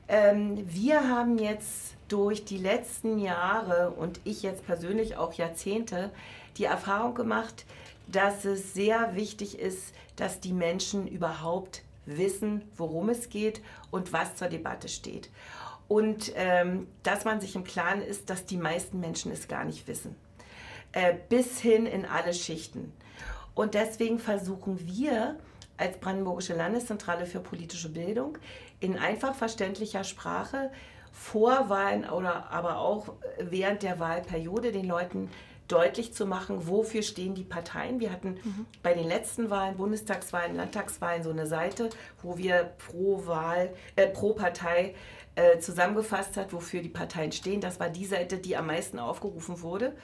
[0.07, 6.11] Ähm, wir haben jetzt durch die letzten Jahre und ich jetzt persönlich auch Jahrzehnte
[6.57, 7.65] die Erfahrung gemacht,
[8.07, 14.35] dass es sehr wichtig ist, dass die Menschen überhaupt wissen, worum es geht und was
[14.35, 15.29] zur Debatte steht.
[15.87, 19.87] Und ähm, dass man sich im Klaren ist, dass die meisten Menschen es gar nicht
[19.87, 20.15] wissen.
[20.91, 22.93] Äh, bis hin in alle Schichten.
[23.55, 25.37] Und deswegen versuchen wir
[25.77, 28.37] als Brandenburgische Landeszentrale für politische Bildung
[28.79, 30.71] in einfach verständlicher Sprache
[31.17, 35.29] vor Wahlen oder aber auch während der Wahlperiode den Leuten
[35.67, 37.99] deutlich zu machen, wofür stehen die Parteien.
[37.99, 38.65] Wir hatten mhm.
[38.83, 41.89] bei den letzten Wahlen, Bundestagswahlen, Landtagswahlen so eine Seite,
[42.21, 44.95] wo wir pro Wahl, äh, pro Partei
[45.35, 47.59] äh, zusammengefasst hat, wofür die Parteien stehen.
[47.59, 49.95] Das war die Seite, die am meisten aufgerufen wurde.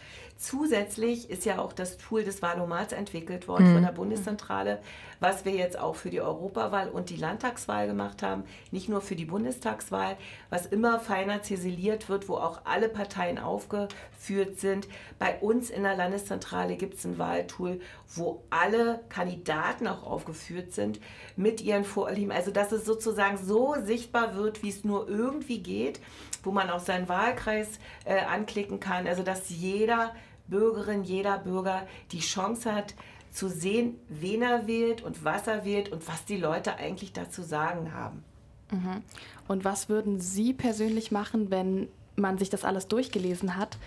[0.43, 3.73] Zusätzlich ist ja auch das Tool des Wahlomats entwickelt worden mhm.
[3.75, 4.81] von der Bundeszentrale,
[5.21, 9.15] was wir jetzt auch für die Europawahl und die Landtagswahl gemacht haben, nicht nur für
[9.15, 10.17] die Bundestagswahl,
[10.49, 14.89] was immer feiner ziseliert wird, wo auch alle Parteien aufgeführt sind.
[15.17, 17.79] Bei uns in der Landeszentrale gibt es ein Wahltool,
[18.13, 20.99] wo alle Kandidaten auch aufgeführt sind
[21.37, 22.33] mit ihren Vorlieben.
[22.33, 26.01] Also dass es sozusagen so sichtbar wird, wie es nur irgendwie geht
[26.43, 29.07] wo man auch seinen Wahlkreis äh, anklicken kann.
[29.07, 30.13] Also dass jeder
[30.47, 32.93] Bürgerin, jeder Bürger die Chance hat,
[33.31, 37.41] zu sehen, wen er wählt und was er wählt und was die Leute eigentlich dazu
[37.41, 38.23] sagen haben.
[38.71, 39.01] Mhm.
[39.47, 43.77] Und was würden Sie persönlich machen, wenn man sich das alles durchgelesen hat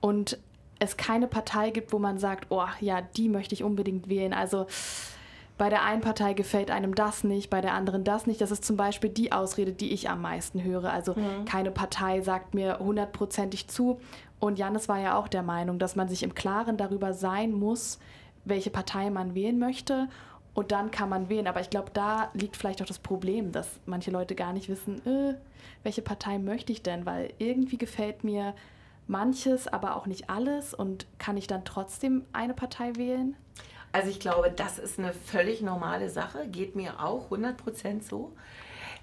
[0.00, 0.38] und
[0.80, 4.32] es keine Partei gibt, wo man sagt, oh ja, die möchte ich unbedingt wählen.
[4.32, 4.66] Also
[5.56, 8.40] bei der einen Partei gefällt einem das nicht, bei der anderen das nicht.
[8.40, 10.92] Das ist zum Beispiel die Ausrede, die ich am meisten höre.
[10.92, 11.44] Also mhm.
[11.46, 14.00] keine Partei sagt mir hundertprozentig zu.
[14.40, 17.98] Und Janis war ja auch der Meinung, dass man sich im Klaren darüber sein muss,
[18.44, 20.08] welche Partei man wählen möchte.
[20.54, 21.46] Und dann kann man wählen.
[21.46, 25.04] Aber ich glaube, da liegt vielleicht auch das Problem, dass manche Leute gar nicht wissen,
[25.06, 25.34] äh,
[25.82, 27.06] welche Partei möchte ich denn?
[27.06, 28.54] Weil irgendwie gefällt mir
[29.06, 30.74] manches, aber auch nicht alles.
[30.74, 33.36] Und kann ich dann trotzdem eine Partei wählen?
[33.92, 38.32] Also ich glaube, das ist eine völlig normale Sache, geht mir auch 100% so.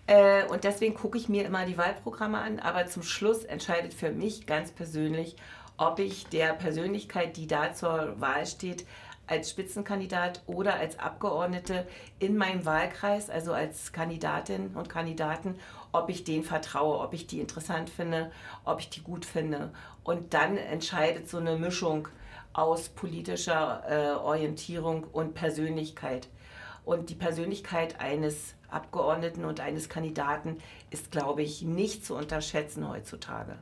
[0.08, 4.12] Äh, und deswegen gucke ich mir immer die Wahlprogramme an, aber zum Schluss entscheidet für
[4.12, 5.36] mich ganz persönlich,
[5.78, 8.86] ob ich der Persönlichkeit, die da zur Wahl steht,
[9.28, 11.88] als Spitzenkandidat oder als Abgeordnete
[12.20, 15.56] in meinem Wahlkreis, also als Kandidatin und Kandidaten,
[15.92, 18.32] ob ich denen vertraue, ob ich die interessant finde,
[18.66, 19.72] ob ich die gut finde.
[20.04, 22.08] Und dann entscheidet so eine Mischung
[22.54, 26.28] aus politischer äh, Orientierung und Persönlichkeit.
[26.86, 30.58] Und die Persönlichkeit eines Abgeordneten und eines Kandidaten
[30.90, 33.56] ist, glaube ich, nicht zu unterschätzen heutzutage.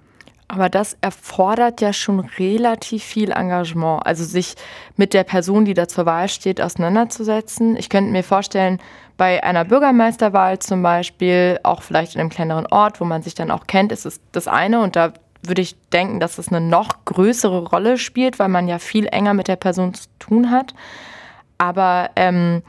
[0.48, 4.56] Aber das erfordert ja schon relativ viel Engagement, also sich
[4.98, 7.76] mit der Person, die da zur Wahl steht, auseinanderzusetzen.
[7.76, 8.80] Ich könnte mir vorstellen,
[9.18, 13.52] bei einer Bürgermeisterwahl zum Beispiel, auch vielleicht in einem kleineren Ort, wo man sich dann
[13.52, 15.14] auch kennt, ist es das eine und da
[15.46, 19.34] würde ich denken, dass es eine noch größere Rolle spielt, weil man ja viel enger
[19.34, 20.74] mit der Person zu tun hat.
[21.58, 22.62] Aber ähm,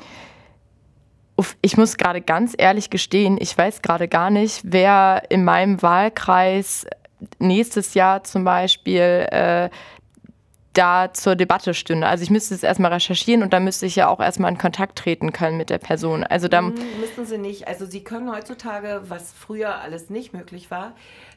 [1.62, 6.87] ich muss gerade ganz ehrlich gestehen, ich weiß gerade gar nicht, wer in meinem Wahlkreis
[7.38, 9.70] nächstes Jahr zum Beispiel äh,
[10.75, 12.07] da zur Debatte stünde.
[12.07, 14.99] Also ich müsste es erstmal recherchieren und dann müsste ich ja auch erstmal in Kontakt
[14.99, 16.25] treten können mit der Person.
[16.25, 17.68] Also dann hm, müssen Sie nicht.
[17.68, 20.94] Also Sie können heutzutage, was früher alles nicht möglich war,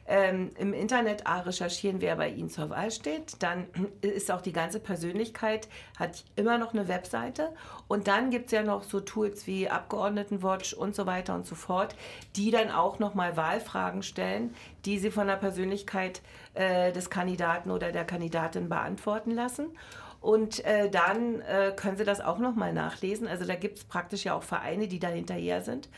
[0.08, 3.42] ähm, im Internet A recherchieren, wer bei Ihnen zur Wahl steht.
[3.42, 3.66] Dann
[4.00, 5.68] ist auch die ganze Persönlichkeit,
[5.98, 7.50] hat immer noch eine Webseite.
[7.86, 11.54] Und dann gibt es ja noch so Tools wie Abgeordnetenwatch und so weiter und so
[11.54, 11.94] fort,
[12.36, 14.54] die dann auch nochmal Wahlfragen stellen,
[14.86, 16.22] die Sie von der Persönlichkeit
[16.54, 19.76] äh, des Kandidaten oder der Kandidatin beantworten lassen.
[20.20, 23.28] Und äh, dann äh, können Sie das auch nochmal nachlesen.
[23.28, 25.88] Also da gibt es praktisch ja auch Vereine, die da hinterher sind.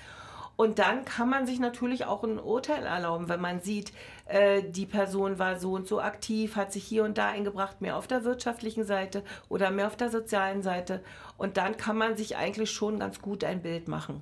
[0.61, 3.95] Und dann kann man sich natürlich auch ein Urteil erlauben, wenn man sieht,
[4.27, 7.97] äh, die Person war so und so aktiv, hat sich hier und da eingebracht, mehr
[7.97, 11.03] auf der wirtschaftlichen Seite oder mehr auf der sozialen Seite.
[11.39, 14.21] Und dann kann man sich eigentlich schon ganz gut ein Bild machen.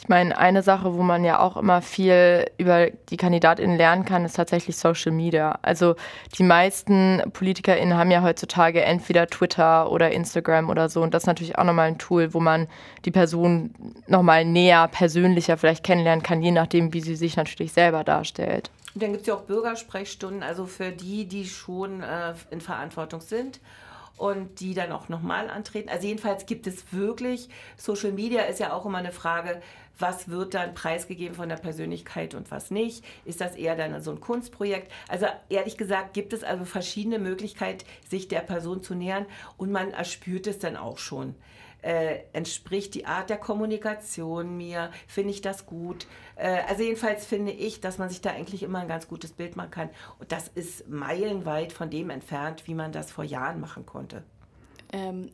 [0.00, 4.24] Ich meine, eine Sache, wo man ja auch immer viel über die KandidatInnen lernen kann,
[4.24, 5.58] ist tatsächlich Social Media.
[5.62, 5.96] Also
[6.38, 11.02] die meisten PolitikerInnen haben ja heutzutage entweder Twitter oder Instagram oder so.
[11.02, 12.68] Und das ist natürlich auch nochmal ein Tool, wo man
[13.04, 13.74] die Person
[14.06, 18.70] nochmal näher, persönlicher vielleicht kennenlernen kann, je nachdem, wie sie sich natürlich selber darstellt.
[18.94, 23.20] Und dann gibt es ja auch Bürgersprechstunden, also für die, die schon äh, in Verantwortung
[23.20, 23.58] sind
[24.18, 25.88] und die dann auch nochmal antreten.
[25.88, 29.62] Also jedenfalls gibt es wirklich, Social Media ist ja auch immer eine Frage,
[29.98, 33.04] was wird dann preisgegeben von der Persönlichkeit und was nicht?
[33.24, 34.92] Ist das eher dann so ein Kunstprojekt?
[35.08, 39.26] Also ehrlich gesagt gibt es also verschiedene Möglichkeiten, sich der Person zu nähern
[39.56, 41.34] und man erspürt es dann auch schon.
[41.88, 44.90] Äh, entspricht die Art der Kommunikation mir?
[45.06, 46.06] Finde ich das gut?
[46.36, 49.56] Äh, also jedenfalls finde ich, dass man sich da eigentlich immer ein ganz gutes Bild
[49.56, 49.88] machen kann.
[50.18, 54.22] Und das ist meilenweit von dem entfernt, wie man das vor Jahren machen konnte.
[54.92, 55.30] Ähm,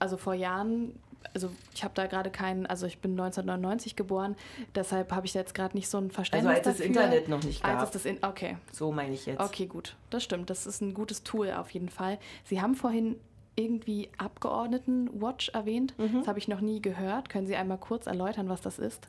[0.00, 0.98] also vor Jahren
[1.34, 4.36] also ich habe da gerade keinen, also ich bin 1999 geboren,
[4.74, 6.92] deshalb habe ich jetzt gerade nicht so ein Verständnis Also als dafür.
[6.92, 7.80] das Internet noch nicht gab.
[7.80, 8.56] Als das in, okay.
[8.72, 9.40] So meine ich jetzt.
[9.40, 9.96] Okay, gut.
[10.10, 10.50] Das stimmt.
[10.50, 12.18] Das ist ein gutes Tool auf jeden Fall.
[12.44, 13.16] Sie haben vorhin
[13.58, 15.94] irgendwie Abgeordnetenwatch erwähnt.
[15.98, 16.18] Mhm.
[16.18, 17.28] Das habe ich noch nie gehört.
[17.28, 19.08] Können Sie einmal kurz erläutern, was das ist?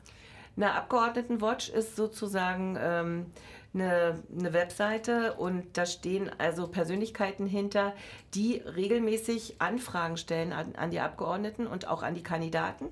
[0.56, 3.26] Eine Abgeordnetenwatch ist sozusagen ähm,
[3.72, 7.94] eine, eine Webseite und da stehen also Persönlichkeiten hinter,
[8.34, 12.86] die regelmäßig Anfragen stellen an, an die Abgeordneten und auch an die Kandidaten,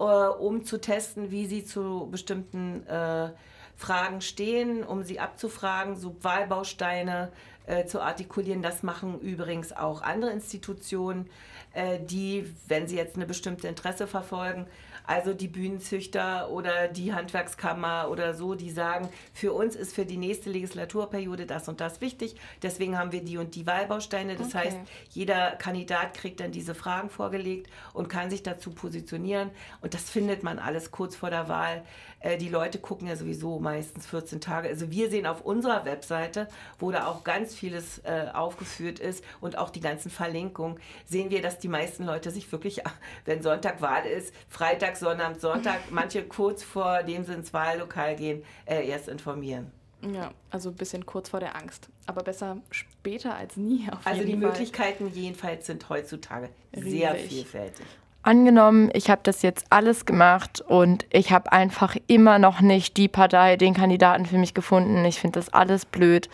[0.00, 3.30] äh, um zu testen, wie sie zu bestimmten äh,
[3.76, 7.30] Fragen stehen, um sie abzufragen, so Wahlbausteine
[7.66, 8.62] äh, zu artikulieren.
[8.62, 11.28] Das machen übrigens auch andere Institutionen,
[11.74, 14.66] äh, die, wenn sie jetzt eine bestimmte Interesse verfolgen,
[15.06, 20.16] also die Bühnenzüchter oder die Handwerkskammer oder so, die sagen, für uns ist für die
[20.16, 22.34] nächste Legislaturperiode das und das wichtig.
[22.62, 24.34] Deswegen haben wir die und die Wahlbausteine.
[24.34, 24.58] Das okay.
[24.58, 24.78] heißt,
[25.10, 29.50] jeder Kandidat kriegt dann diese Fragen vorgelegt und kann sich dazu positionieren.
[29.80, 31.84] Und das findet man alles kurz vor der Wahl.
[32.26, 34.68] Äh, die Leute gucken ja sowieso meistens 14 Tage.
[34.68, 36.48] Also wir sehen auf unserer Webseite,
[36.80, 41.40] wo da auch ganz vieles äh, aufgeführt ist und auch die ganzen Verlinkungen, sehen wir,
[41.40, 42.82] dass die meisten Leute sich wirklich,
[43.24, 48.42] wenn Sonntag Wahl ist, Freitag, Sonnabend, Sonntag, manche kurz vor dem sie ins Wahllokal gehen,
[48.64, 49.70] äh, erst informieren.
[50.02, 51.88] Ja, also ein bisschen kurz vor der Angst.
[52.06, 53.88] Aber besser später als nie.
[54.04, 54.40] also die Fall.
[54.40, 56.90] Möglichkeiten jedenfalls sind heutzutage Riesig.
[56.90, 57.86] sehr vielfältig.
[58.26, 63.06] Angenommen, ich habe das jetzt alles gemacht und ich habe einfach immer noch nicht die
[63.06, 65.04] Partei, den Kandidaten für mich gefunden.
[65.04, 66.28] Ich finde das alles blöd.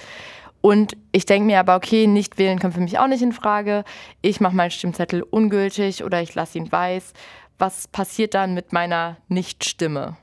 [0.63, 3.85] Und ich denke mir aber, okay, nicht wählen kommt für mich auch nicht in Frage.
[4.23, 7.13] Ich mache meinen Stimmzettel ungültig oder ich lasse ihn weiß.
[7.59, 10.17] Was passiert dann mit meiner Nichtstimme?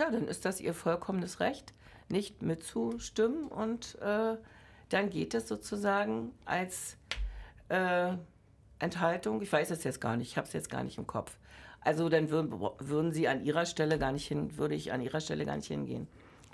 [0.00, 1.72] Ja, dann ist das ihr vollkommenes Recht
[2.08, 4.34] nicht mitzustimmen und äh,
[4.88, 6.96] dann geht es sozusagen als
[7.68, 8.14] äh,
[8.82, 9.40] Enthaltung.
[9.42, 11.36] Ich weiß es jetzt gar nicht, ich habe es jetzt gar nicht im Kopf.
[11.80, 15.20] Also dann würden, würden Sie an Ihrer Stelle gar nicht hin, würde ich an Ihrer
[15.20, 16.06] Stelle gar nicht hingehen.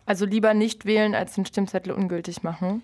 [0.06, 2.82] Also lieber nicht wählen, als den Stimmzettel ungültig machen?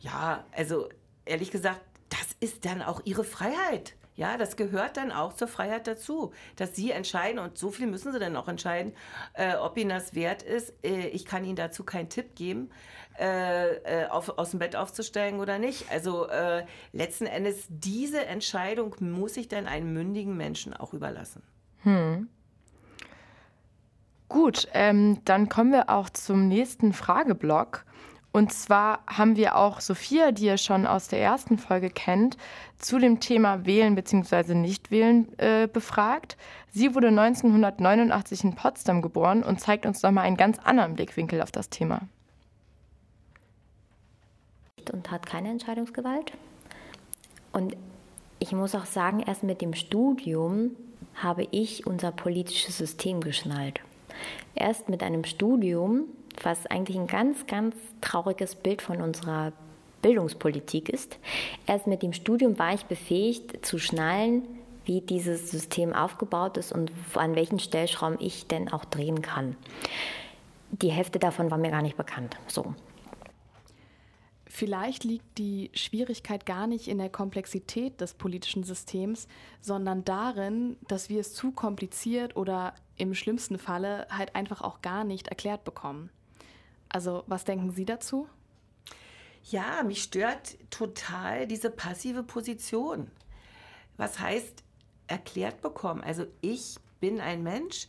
[0.00, 0.88] Ja, also
[1.24, 3.94] ehrlich gesagt, das ist dann auch Ihre Freiheit.
[4.18, 8.12] Ja, das gehört dann auch zur Freiheit dazu, dass Sie entscheiden und so viel müssen
[8.12, 8.92] Sie dann auch entscheiden,
[9.34, 10.74] äh, ob Ihnen das wert ist.
[10.84, 12.68] Äh, ich kann Ihnen dazu keinen Tipp geben,
[13.16, 15.92] äh, äh auf, aus dem Bett aufzusteigen oder nicht.
[15.92, 21.44] Also äh, letzten Endes, diese Entscheidung muss ich dann einem mündigen Menschen auch überlassen.
[21.84, 22.28] Hm.
[24.28, 27.84] Gut, ähm, dann kommen wir auch zum nächsten Frageblock.
[28.38, 32.36] Und zwar haben wir auch Sophia, die ihr schon aus der ersten Folge kennt,
[32.78, 34.54] zu dem Thema Wählen bzw.
[34.54, 36.36] Nichtwählen äh, befragt.
[36.70, 41.50] Sie wurde 1989 in Potsdam geboren und zeigt uns nochmal einen ganz anderen Blickwinkel auf
[41.50, 42.02] das Thema.
[44.92, 46.30] Und hat keine Entscheidungsgewalt.
[47.50, 47.76] Und
[48.38, 50.76] ich muss auch sagen, erst mit dem Studium
[51.16, 53.80] habe ich unser politisches System geschnallt.
[54.54, 56.04] Erst mit einem Studium
[56.44, 59.52] was eigentlich ein ganz, ganz trauriges Bild von unserer
[60.02, 61.18] Bildungspolitik ist.
[61.66, 64.42] Erst mit dem Studium war ich befähigt zu schnallen,
[64.84, 69.56] wie dieses System aufgebaut ist und an welchen Stellschrauben ich denn auch drehen kann.
[70.70, 72.36] Die Hälfte davon war mir gar nicht bekannt.
[72.46, 72.74] So.
[74.46, 79.28] Vielleicht liegt die Schwierigkeit gar nicht in der Komplexität des politischen Systems,
[79.60, 85.04] sondern darin, dass wir es zu kompliziert oder im schlimmsten Falle halt einfach auch gar
[85.04, 86.10] nicht erklärt bekommen.
[86.88, 88.28] Also was denken Sie dazu?
[89.44, 93.10] Ja, mich stört total diese passive Position.
[93.96, 94.62] Was heißt
[95.06, 96.02] erklärt bekommen?
[96.02, 97.88] Also ich bin ein Mensch,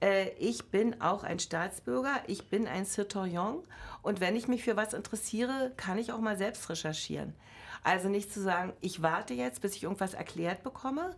[0.00, 3.62] äh, ich bin auch ein Staatsbürger, ich bin ein Citoyen
[4.02, 7.34] und wenn ich mich für was interessiere, kann ich auch mal selbst recherchieren.
[7.82, 11.14] Also nicht zu sagen, ich warte jetzt, bis ich irgendwas erklärt bekomme,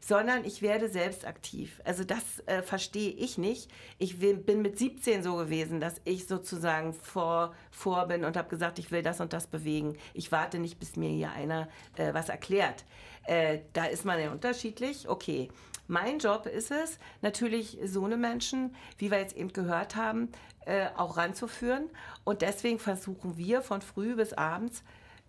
[0.00, 1.80] sondern ich werde selbst aktiv.
[1.84, 3.70] Also das äh, verstehe ich nicht.
[3.98, 8.78] Ich bin mit 17 so gewesen, dass ich sozusagen vor, vor bin und habe gesagt,
[8.78, 9.96] ich will das und das bewegen.
[10.14, 12.84] Ich warte nicht, bis mir hier einer äh, was erklärt.
[13.24, 15.08] Äh, da ist man ja unterschiedlich.
[15.08, 15.48] Okay.
[15.86, 20.28] Mein Job ist es, natürlich so eine Menschen, wie wir jetzt eben gehört haben,
[20.64, 21.90] äh, auch ranzuführen.
[22.22, 24.84] Und deswegen versuchen wir von früh bis abends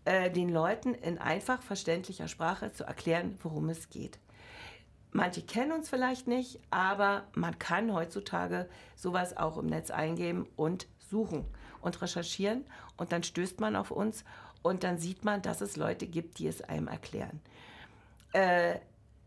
[0.05, 4.19] äh, den Leuten in einfach verständlicher Sprache zu erklären, worum es geht.
[5.11, 10.87] Manche kennen uns vielleicht nicht, aber man kann heutzutage sowas auch im Netz eingeben und
[10.99, 11.45] suchen
[11.81, 12.63] und recherchieren
[12.97, 14.23] und dann stößt man auf uns
[14.61, 17.41] und dann sieht man, dass es Leute gibt, die es einem erklären.
[18.31, 18.79] Äh,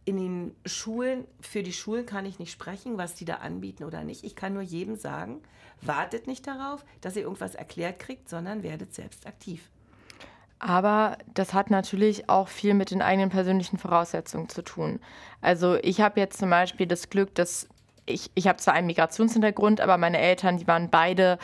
[0.07, 4.05] in den Schulen, für die Schulen kann ich nicht sprechen, was die da anbieten oder
[4.05, 4.25] nicht.
[4.25, 5.43] Ich kann nur jedem sagen,
[5.81, 9.71] wartet nicht darauf, dass ihr irgendwas erklärt kriegt, sondern werdet selbst aktiv.
[10.59, 15.01] Aber das hat natürlich auch viel mit den eigenen persönlichen Voraussetzungen zu tun.
[15.41, 17.69] Also ich habe jetzt zum Beispiel das Glück, dass
[18.07, 21.39] ich, ich habe zwar einen Migrationshintergrund, aber meine Eltern, die waren beide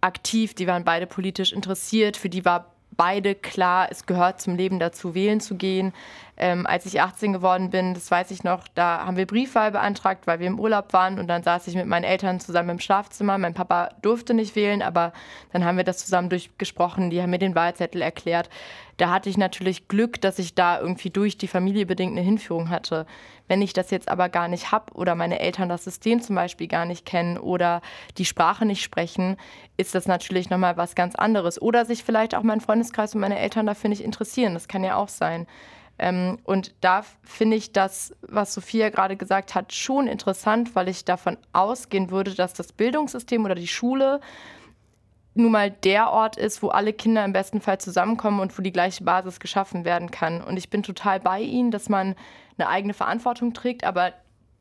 [0.00, 4.78] aktiv, die waren beide politisch interessiert, für die war beide klar, es gehört zum Leben
[4.78, 5.92] dazu, wählen zu gehen.
[6.36, 10.26] Ähm, als ich 18 geworden bin, das weiß ich noch, da haben wir Briefwahl beantragt,
[10.26, 13.38] weil wir im Urlaub waren und dann saß ich mit meinen Eltern zusammen im Schlafzimmer.
[13.38, 15.12] Mein Papa durfte nicht wählen, aber
[15.52, 17.10] dann haben wir das zusammen durchgesprochen.
[17.10, 18.50] Die haben mir den Wahlzettel erklärt.
[18.96, 22.68] Da hatte ich natürlich Glück, dass ich da irgendwie durch die Familie bedingt eine Hinführung
[22.68, 23.06] hatte.
[23.46, 26.66] Wenn ich das jetzt aber gar nicht habe oder meine Eltern das System zum Beispiel
[26.66, 27.80] gar nicht kennen oder
[28.18, 29.36] die Sprache nicht sprechen,
[29.76, 31.60] ist das natürlich nochmal was ganz anderes.
[31.60, 34.54] Oder sich vielleicht auch mein Freundeskreis und meine Eltern dafür nicht interessieren.
[34.54, 35.46] Das kann ja auch sein.
[35.98, 41.04] Ähm, und da finde ich das, was Sophia gerade gesagt hat, schon interessant, weil ich
[41.04, 44.20] davon ausgehen würde, dass das Bildungssystem oder die Schule
[45.34, 48.72] nun mal der Ort ist, wo alle Kinder im besten Fall zusammenkommen und wo die
[48.72, 50.40] gleiche Basis geschaffen werden kann.
[50.42, 52.14] Und ich bin total bei Ihnen, dass man
[52.56, 54.12] eine eigene Verantwortung trägt, aber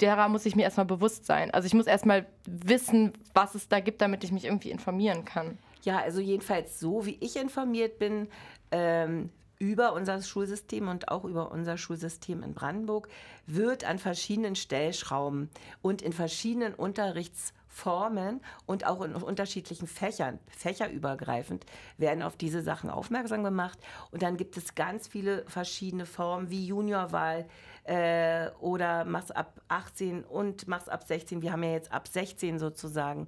[0.01, 1.51] derer muss ich mir erstmal bewusst sein.
[1.51, 5.59] Also ich muss erstmal wissen, was es da gibt, damit ich mich irgendwie informieren kann.
[5.83, 8.27] Ja, also jedenfalls so, wie ich informiert bin,
[8.71, 9.29] ähm,
[9.63, 13.07] über unser Schulsystem und auch über unser Schulsystem in Brandenburg
[13.47, 15.49] wird an verschiedenen Stellschrauben
[15.81, 21.65] und in verschiedenen Unterrichts Formen und auch in unterschiedlichen Fächern, fächerübergreifend,
[21.97, 23.79] werden auf diese Sachen aufmerksam gemacht.
[24.11, 27.47] Und dann gibt es ganz viele verschiedene Formen wie Juniorwahl
[27.85, 31.41] äh, oder mach's ab 18 und mach's ab 16.
[31.41, 33.27] Wir haben ja jetzt ab 16 sozusagen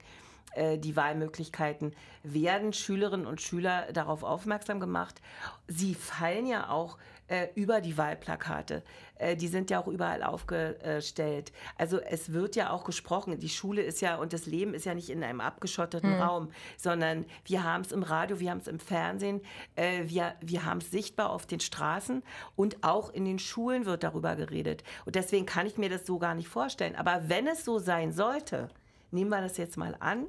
[0.77, 1.93] die Wahlmöglichkeiten,
[2.23, 5.21] werden Schülerinnen und Schüler darauf aufmerksam gemacht.
[5.67, 6.97] Sie fallen ja auch
[7.27, 8.83] äh, über die Wahlplakate.
[9.17, 11.51] Äh, die sind ja auch überall aufgestellt.
[11.77, 13.39] Also es wird ja auch gesprochen.
[13.39, 16.21] Die Schule ist ja und das Leben ist ja nicht in einem abgeschotteten hm.
[16.21, 19.41] Raum, sondern wir haben es im Radio, wir haben es im Fernsehen,
[19.75, 22.21] äh, wir, wir haben es sichtbar auf den Straßen
[22.55, 24.83] und auch in den Schulen wird darüber geredet.
[25.05, 26.95] Und deswegen kann ich mir das so gar nicht vorstellen.
[26.95, 28.69] Aber wenn es so sein sollte,
[29.11, 30.27] nehmen wir das jetzt mal an,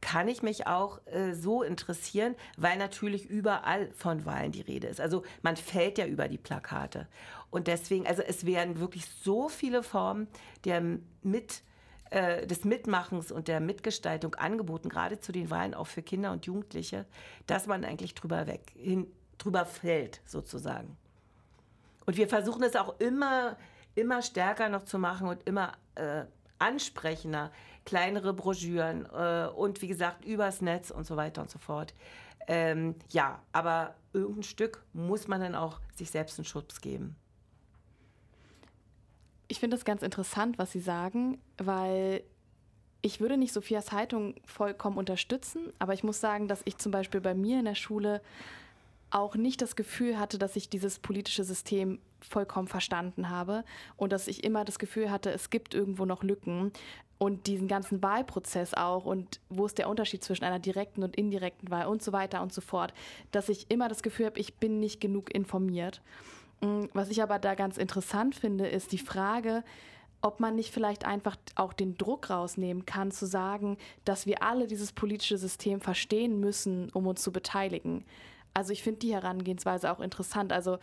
[0.00, 5.00] kann ich mich auch äh, so interessieren, weil natürlich überall von Wahlen die Rede ist.
[5.00, 7.08] Also man fällt ja über die Plakate.
[7.50, 10.28] Und deswegen, also es werden wirklich so viele Formen
[10.64, 10.82] der
[11.22, 11.62] mit
[12.10, 16.46] äh, des Mitmachens und der Mitgestaltung angeboten, gerade zu den Wahlen auch für Kinder und
[16.46, 17.04] Jugendliche,
[17.46, 19.06] dass man eigentlich drüber weg, hin,
[19.38, 20.96] drüber fällt, sozusagen.
[22.04, 23.56] Und wir versuchen es auch immer,
[23.96, 26.24] immer stärker noch zu machen und immer äh,
[26.58, 27.50] ansprechender,
[27.86, 31.94] kleinere Broschüren äh, und wie gesagt übers Netz und so weiter und so fort.
[32.48, 37.16] Ähm, ja, aber irgendein Stück muss man dann auch sich selbst einen Schutz geben.
[39.48, 42.22] Ich finde das ganz interessant, was Sie sagen, weil
[43.02, 47.20] ich würde nicht Sophias Haltung vollkommen unterstützen, aber ich muss sagen, dass ich zum Beispiel
[47.20, 48.20] bei mir in der Schule
[49.10, 53.64] auch nicht das Gefühl hatte, dass ich dieses politische System vollkommen verstanden habe
[53.96, 56.72] und dass ich immer das Gefühl hatte, es gibt irgendwo noch Lücken
[57.18, 61.70] und diesen ganzen Wahlprozess auch und wo ist der Unterschied zwischen einer direkten und indirekten
[61.70, 62.92] Wahl und so weiter und so fort,
[63.30, 66.02] dass ich immer das Gefühl habe, ich bin nicht genug informiert.
[66.60, 69.64] Mm, was ich aber da ganz interessant finde, ist die Frage,
[70.22, 74.66] ob man nicht vielleicht einfach auch den Druck rausnehmen kann, zu sagen, dass wir alle
[74.66, 78.04] dieses politische System verstehen müssen, um uns zu beteiligen.
[78.54, 80.52] Also ich finde die Herangehensweise auch interessant.
[80.52, 80.78] Also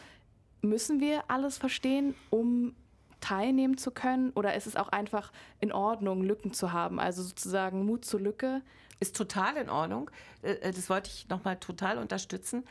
[0.64, 2.76] müssen wir alles verstehen, um
[3.20, 4.32] teilnehmen zu können?
[4.32, 7.00] Oder ist es auch einfach in Ordnung, Lücken zu haben?
[7.00, 8.62] Also sozusagen Mut zur Lücke?
[9.00, 10.10] Ist total in Ordnung.
[10.42, 12.64] Äh, äh, das wollte ich nochmal total unterstützen.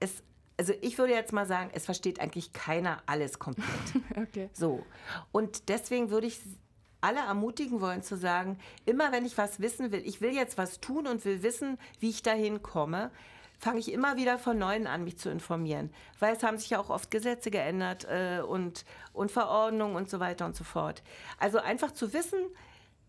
[0.00, 0.22] Es,
[0.56, 3.68] also ich würde jetzt mal sagen, es versteht eigentlich keiner alles komplett.
[4.16, 4.50] okay.
[4.52, 4.84] So.
[5.32, 6.40] Und deswegen würde ich
[7.00, 10.80] alle ermutigen wollen zu sagen, immer wenn ich was wissen will, ich will jetzt was
[10.80, 13.10] tun und will wissen, wie ich dahin komme,
[13.62, 15.90] fange ich immer wieder von Neuem an, mich zu informieren.
[16.18, 20.18] Weil es haben sich ja auch oft Gesetze geändert äh, und, und Verordnungen und so
[20.18, 21.04] weiter und so fort.
[21.38, 22.40] Also einfach zu wissen,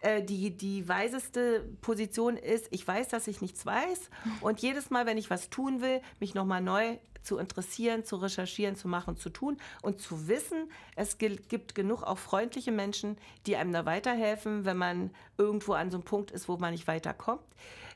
[0.01, 5.07] äh, die, die weiseste Position ist, ich weiß, dass ich nichts weiß und jedes Mal,
[5.07, 9.31] wenn ich was tun will, mich nochmal neu zu interessieren, zu recherchieren, zu machen, zu
[9.31, 14.77] tun und zu wissen, es gibt genug auch freundliche Menschen, die einem da weiterhelfen, wenn
[14.77, 17.41] man irgendwo an so einem Punkt ist, wo man nicht weiterkommt.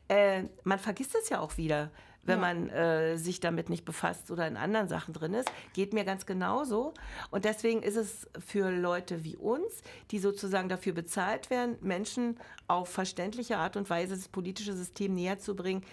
[0.08, 1.91] Äh, man vergisst es ja auch wieder
[2.28, 2.53] wenn ja.
[2.53, 5.49] man äh, sich damit nicht befasst oder in anderen Sachen drin ist.
[5.73, 6.93] Geht mir ganz genauso.
[7.32, 12.89] Und deswegen ist es für Leute wie uns, die sozusagen dafür bezahlt werden, Menschen auf
[12.89, 15.84] verständliche Art und Weise das politische System näher zu bringen,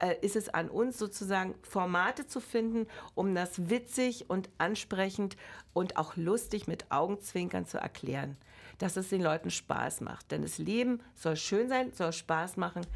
[0.00, 5.36] äh, ist es an uns sozusagen Formate zu finden, um das witzig und ansprechend
[5.72, 8.36] und auch lustig mit Augenzwinkern zu erklären,
[8.78, 10.30] dass es den Leuten Spaß macht.
[10.30, 12.86] Denn das Leben soll schön sein, soll Spaß machen.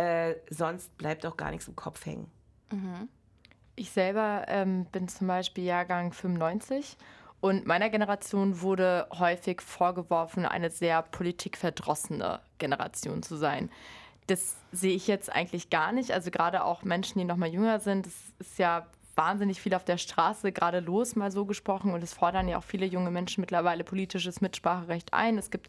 [0.00, 2.30] Äh, sonst bleibt auch gar nichts im Kopf hängen.
[2.72, 3.08] Mhm.
[3.76, 6.96] Ich selber ähm, bin zum Beispiel Jahrgang 95
[7.40, 13.70] und meiner Generation wurde häufig vorgeworfen, eine sehr politikverdrossene Generation zu sein.
[14.26, 16.12] Das sehe ich jetzt eigentlich gar nicht.
[16.12, 18.86] Also gerade auch Menschen, die noch mal jünger sind, das ist ja
[19.16, 21.92] wahnsinnig viel auf der Straße gerade los, mal so gesprochen.
[21.92, 25.36] Und es fordern ja auch viele junge Menschen mittlerweile politisches Mitspracherecht ein.
[25.36, 25.68] Es gibt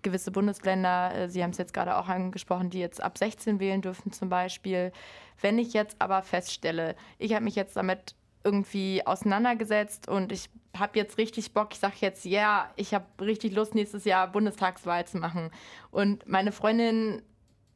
[0.00, 3.82] gewisse Bundesländer, äh, Sie haben es jetzt gerade auch angesprochen, die jetzt ab 16 wählen
[3.82, 4.92] dürfen zum Beispiel.
[5.40, 8.14] Wenn ich jetzt aber feststelle, ich habe mich jetzt damit
[8.44, 13.06] irgendwie auseinandergesetzt und ich habe jetzt richtig Bock, ich sage jetzt, ja, yeah, ich habe
[13.20, 15.50] richtig Lust, nächstes Jahr Bundestagswahl zu machen.
[15.90, 17.22] Und meine Freundin,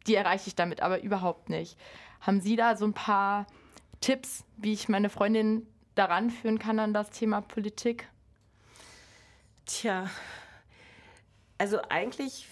[0.06, 1.78] die erreiche ich damit aber überhaupt nicht.
[2.20, 3.46] Haben Sie da so ein paar
[4.00, 8.08] Tipps, wie ich meine Freundin daran führen kann an das Thema Politik?
[9.66, 10.08] Tja,
[11.58, 12.46] also eigentlich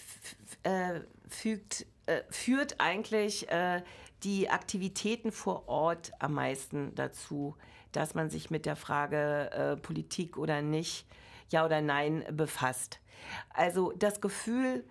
[0.62, 3.82] äh, fügt, äh, führt eigentlich äh,
[4.22, 7.57] die Aktivitäten vor Ort am meisten dazu,
[7.92, 11.07] dass man sich mit der Frage äh, Politik oder nicht,
[11.50, 13.00] ja oder nein befasst.
[13.50, 14.84] Also das Gefühl,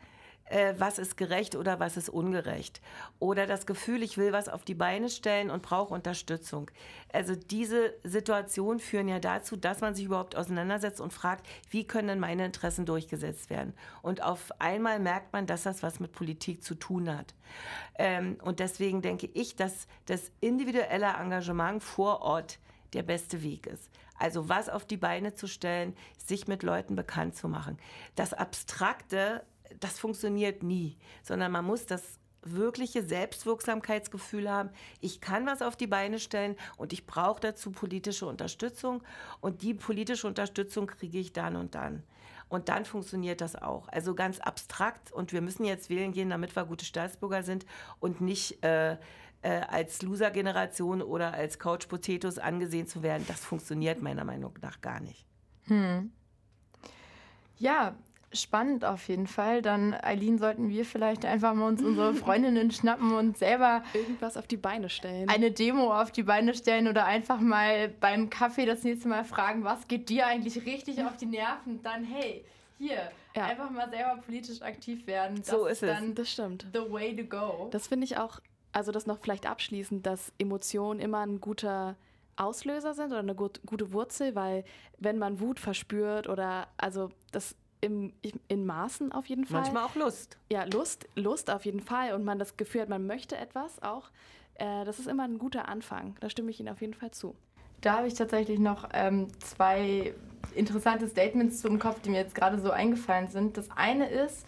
[0.54, 2.80] äh, was ist gerecht oder was ist ungerecht.
[3.18, 6.70] Oder das Gefühl, ich will was auf die Beine stellen und brauche Unterstützung.
[7.12, 12.08] Also diese Situationen führen ja dazu, dass man sich überhaupt auseinandersetzt und fragt, wie können
[12.08, 13.74] denn meine Interessen durchgesetzt werden.
[14.04, 17.34] Und auf einmal merkt man, dass das was mit Politik zu tun hat.
[17.96, 22.60] Ähm, und deswegen denke ich, dass das individuelle Engagement vor Ort
[22.94, 23.90] der beste Weg ist.
[24.20, 27.80] Also was auf die Beine zu stellen, sich mit Leuten bekannt zu machen.
[28.16, 29.44] Das Abstrakte,
[29.80, 34.70] das funktioniert nie, sondern man muss das wirkliche Selbstwirksamkeitsgefühl haben.
[35.00, 39.04] Ich kann was auf die Beine stellen und ich brauche dazu politische Unterstützung
[39.42, 42.04] und die politische Unterstützung kriege ich dann und dann.
[42.50, 43.88] Und dann funktioniert das auch.
[43.88, 47.66] Also ganz abstrakt und wir müssen jetzt wählen gehen, damit wir gute Staatsbürger sind
[48.00, 48.98] und nicht äh,
[49.42, 55.00] äh, als Loser-Generation oder als Couch-Potatoes angesehen zu werden, das funktioniert meiner Meinung nach gar
[55.00, 55.26] nicht.
[55.66, 56.12] Hm.
[57.58, 57.96] Ja,
[58.34, 59.62] spannend auf jeden Fall.
[59.62, 64.48] Dann, Eileen, sollten wir vielleicht einfach mal uns unsere Freundinnen schnappen und selber irgendwas auf
[64.48, 65.30] die Beine stellen.
[65.30, 69.64] Eine Demo auf die Beine stellen oder einfach mal beim Kaffee das nächste Mal fragen,
[69.64, 71.82] was geht dir eigentlich richtig auf die Nerven?
[71.84, 72.44] Dann, hey,
[72.78, 73.46] hier, ja.
[73.46, 75.38] einfach mal selber politisch aktiv werden.
[75.38, 76.16] Das so ist, ist es.
[76.16, 76.66] das stimmt.
[76.74, 77.70] The way to go.
[77.72, 78.40] Das finde ich auch
[78.74, 81.96] also das noch vielleicht abschließend, dass Emotionen immer ein guter
[82.36, 84.66] Auslöser sind oder eine gut, gute Wurzel, weil
[84.98, 88.14] wenn man Wut verspürt oder also das im,
[88.48, 89.62] in Maßen auf jeden Fall.
[89.62, 90.38] Manchmal auch Lust.
[90.50, 94.10] Ja, Lust, Lust auf jeden Fall und man das Gefühl hat, man möchte etwas auch.
[94.56, 96.16] Äh, das ist immer ein guter Anfang.
[96.22, 97.36] Da stimme ich Ihnen auf jeden Fall zu.
[97.82, 100.14] Da habe ich tatsächlich noch ähm, zwei
[100.56, 103.58] interessante Statements zum Kopf, die mir jetzt gerade so eingefallen sind.
[103.58, 104.46] Das eine ist,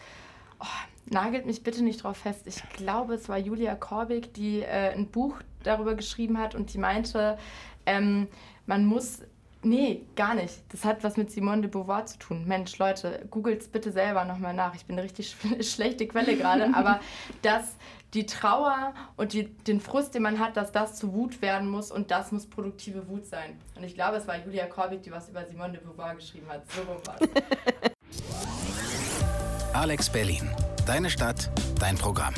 [0.62, 0.66] oh,
[1.08, 2.48] nagelt mich bitte nicht drauf fest.
[2.48, 6.78] Ich glaube, es war Julia Korbig, die äh, ein Buch darüber geschrieben hat und die
[6.78, 7.38] meinte,
[7.86, 8.28] ähm,
[8.66, 9.22] man muss
[9.66, 10.53] Nee, gar nicht.
[10.70, 12.45] Das hat was mit Simone de Beauvoir zu tun.
[12.45, 14.76] Mensch, Leute, googelt's bitte selber nochmal nach.
[14.76, 15.38] Ich bin eine richtig sch
[15.74, 16.99] schlechte Quelle gerade, aber
[17.41, 17.76] dass
[18.13, 21.91] die Trauer und die, den Frust, den man hat, dass das zu Wut werden muss
[21.91, 23.59] und das muss produktive Wut sein.
[23.76, 26.61] Und ich glaube, es war Julia Korbig, die was über Simone de Beauvoir geschrieben hat.
[26.72, 27.28] So rum was.
[29.74, 30.47] Alex Berlin.
[30.86, 31.49] Deine Stadt,
[31.80, 32.36] dein Programm.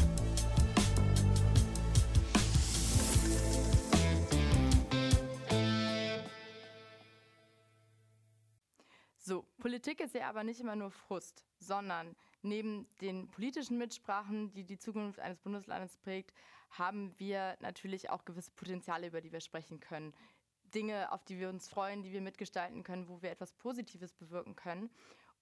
[9.67, 14.77] Politik ist ja aber nicht immer nur Frust, sondern neben den politischen Mitsprachen, die die
[14.77, 16.33] Zukunft eines Bundeslandes prägt,
[16.69, 20.13] haben wir natürlich auch gewisse Potenziale, über die wir sprechen können.
[20.73, 24.55] Dinge, auf die wir uns freuen, die wir mitgestalten können, wo wir etwas Positives bewirken
[24.55, 24.89] können.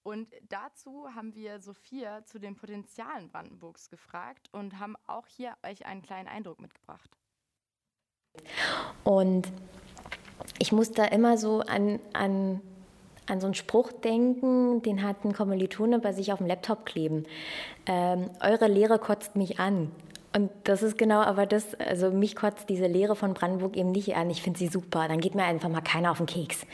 [0.02, 5.86] Und dazu haben wir Sophia zu den Potenzialen Brandenburgs gefragt und haben auch hier euch
[5.86, 7.16] einen kleinen Eindruck mitgebracht.
[9.04, 9.52] Und
[10.58, 12.60] ich muss da immer so an, an,
[13.26, 17.26] an so einen Spruch denken, den hat ein Kommilitone bei sich auf dem Laptop kleben.
[17.86, 19.90] Ähm, eure Lehre kotzt mich an.
[20.34, 24.16] Und das ist genau aber das, also mich kotzt diese Lehre von Brandenburg eben nicht
[24.16, 24.28] an.
[24.30, 25.08] Ich finde sie super.
[25.08, 26.66] Dann geht mir einfach mal keiner auf den Keks.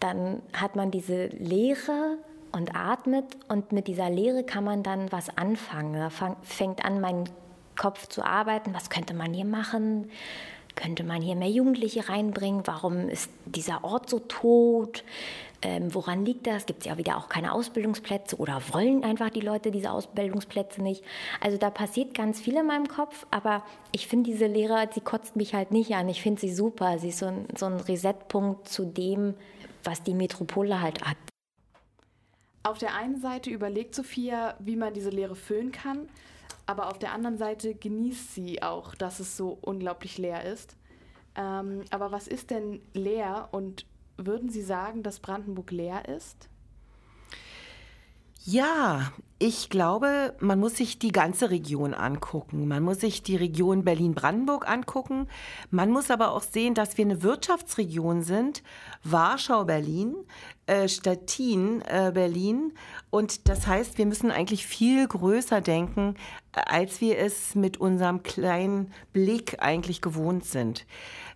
[0.00, 2.18] Dann hat man diese Lehre
[2.52, 5.94] und atmet und mit dieser Leere kann man dann was anfangen.
[5.94, 6.08] Da
[6.42, 7.24] fängt an, mein
[7.76, 8.74] Kopf zu arbeiten.
[8.74, 10.10] Was könnte man hier machen?
[10.76, 12.62] Könnte man hier mehr Jugendliche reinbringen?
[12.64, 15.02] Warum ist dieser Ort so tot?
[15.60, 16.66] Ähm, woran liegt das?
[16.66, 21.02] Gibt es ja wieder auch keine Ausbildungsplätze oder wollen einfach die Leute diese Ausbildungsplätze nicht?
[21.40, 25.34] Also da passiert ganz viel in meinem Kopf, aber ich finde diese Lehre, sie kotzt
[25.34, 26.08] mich halt nicht an.
[26.08, 26.98] Ich finde sie super.
[27.00, 29.34] Sie ist so ein, so ein Resetpunkt zu dem,
[29.82, 31.16] was die Metropole halt hat.
[32.62, 36.08] Auf der einen Seite überlegt Sophia, wie man diese Leere füllen kann,
[36.66, 40.76] aber auf der anderen Seite genießt sie auch, dass es so unglaublich leer ist.
[41.34, 43.86] Ähm, aber was ist denn leer und
[44.18, 46.48] würden Sie sagen, dass Brandenburg leer ist?
[48.44, 52.66] Ja, ich glaube, man muss sich die ganze Region angucken.
[52.66, 55.28] Man muss sich die Region Berlin-Brandenburg angucken.
[55.70, 58.62] Man muss aber auch sehen, dass wir eine Wirtschaftsregion sind.
[59.04, 60.14] Warschau-Berlin,
[60.66, 62.72] äh, Stettin-Berlin.
[62.74, 62.78] Äh,
[63.10, 66.14] Und das heißt, wir müssen eigentlich viel größer denken,
[66.54, 70.86] äh, als wir es mit unserem kleinen Blick eigentlich gewohnt sind.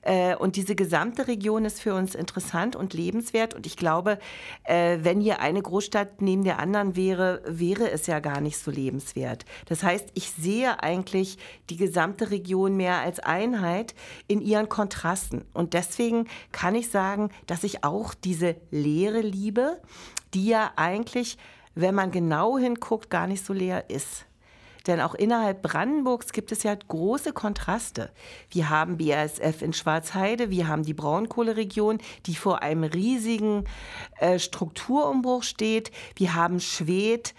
[0.03, 3.55] Äh, und diese gesamte Region ist für uns interessant und lebenswert.
[3.55, 4.19] Und ich glaube,
[4.65, 8.71] äh, wenn hier eine Großstadt neben der anderen wäre, wäre es ja gar nicht so
[8.71, 9.45] lebenswert.
[9.67, 11.39] Das heißt, ich sehe eigentlich
[11.71, 13.95] die gesamte Region mehr als Einheit
[14.27, 15.45] in ihren Kontrasten.
[15.55, 19.81] Und deswegen kann ich sagen, dass ich auch diese Leere liebe,
[20.35, 21.39] die ja eigentlich,
[21.75, 24.27] wenn man genau hinguckt, gar nicht so leer ist.
[24.87, 28.11] Denn auch innerhalb Brandenburgs gibt es ja große Kontraste.
[28.51, 33.64] Wir haben BASF in Schwarzheide, wir haben die Braunkohleregion, die vor einem riesigen
[34.18, 35.91] äh, Strukturumbruch steht.
[36.16, 37.35] Wir haben Schwedt,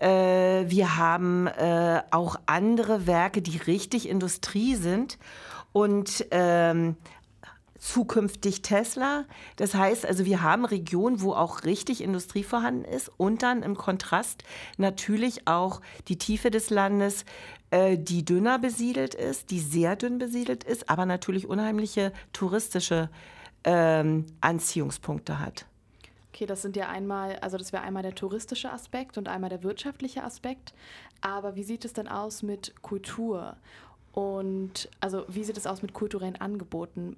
[0.00, 5.18] Äh, wir haben äh, auch andere Werke, die richtig Industrie sind.
[5.72, 6.96] Und ähm,
[7.84, 9.26] zukünftig Tesla.
[9.56, 13.76] Das heißt also, wir haben Regionen, wo auch richtig Industrie vorhanden ist und dann im
[13.76, 14.42] Kontrast
[14.78, 17.26] natürlich auch die Tiefe des Landes,
[17.70, 23.10] äh, die dünner besiedelt ist, die sehr dünn besiedelt ist, aber natürlich unheimliche touristische
[23.64, 25.66] ähm, Anziehungspunkte hat.
[26.32, 29.62] Okay, das sind ja einmal, also das wäre einmal der touristische Aspekt und einmal der
[29.62, 30.72] wirtschaftliche Aspekt.
[31.20, 33.56] Aber wie sieht es denn aus mit Kultur?
[34.12, 37.16] Und also wie sieht es aus mit kulturellen Angeboten?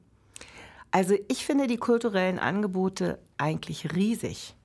[0.96, 4.56] Also ich finde die kulturellen Angebote eigentlich riesig,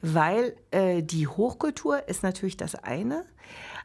[0.00, 3.24] weil äh, die Hochkultur ist natürlich das eine,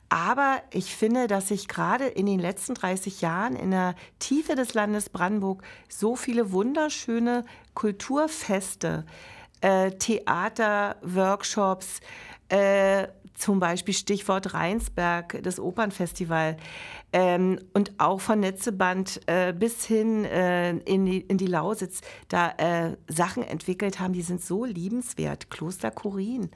[0.08, 4.76] aber ich finde, dass sich gerade in den letzten 30 Jahren in der Tiefe des
[4.76, 9.04] Landes Brandenburg so viele wunderschöne Kulturfeste,
[9.62, 12.00] äh, Theater, Workshops,
[12.50, 16.58] äh, zum Beispiel Stichwort Rheinsberg, das Opernfestival,
[17.14, 22.52] ähm, und auch von Netzeband äh, bis hin äh, in, die, in die Lausitz da
[22.58, 25.50] äh, Sachen entwickelt haben, die sind so liebenswert.
[25.50, 26.50] Kloster Kurin,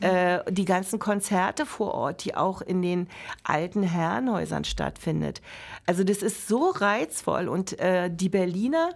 [0.00, 3.08] äh, die ganzen Konzerte vor Ort, die auch in den
[3.42, 5.40] alten Herrenhäusern stattfindet.
[5.86, 8.90] Also das ist so reizvoll und äh, die Berliner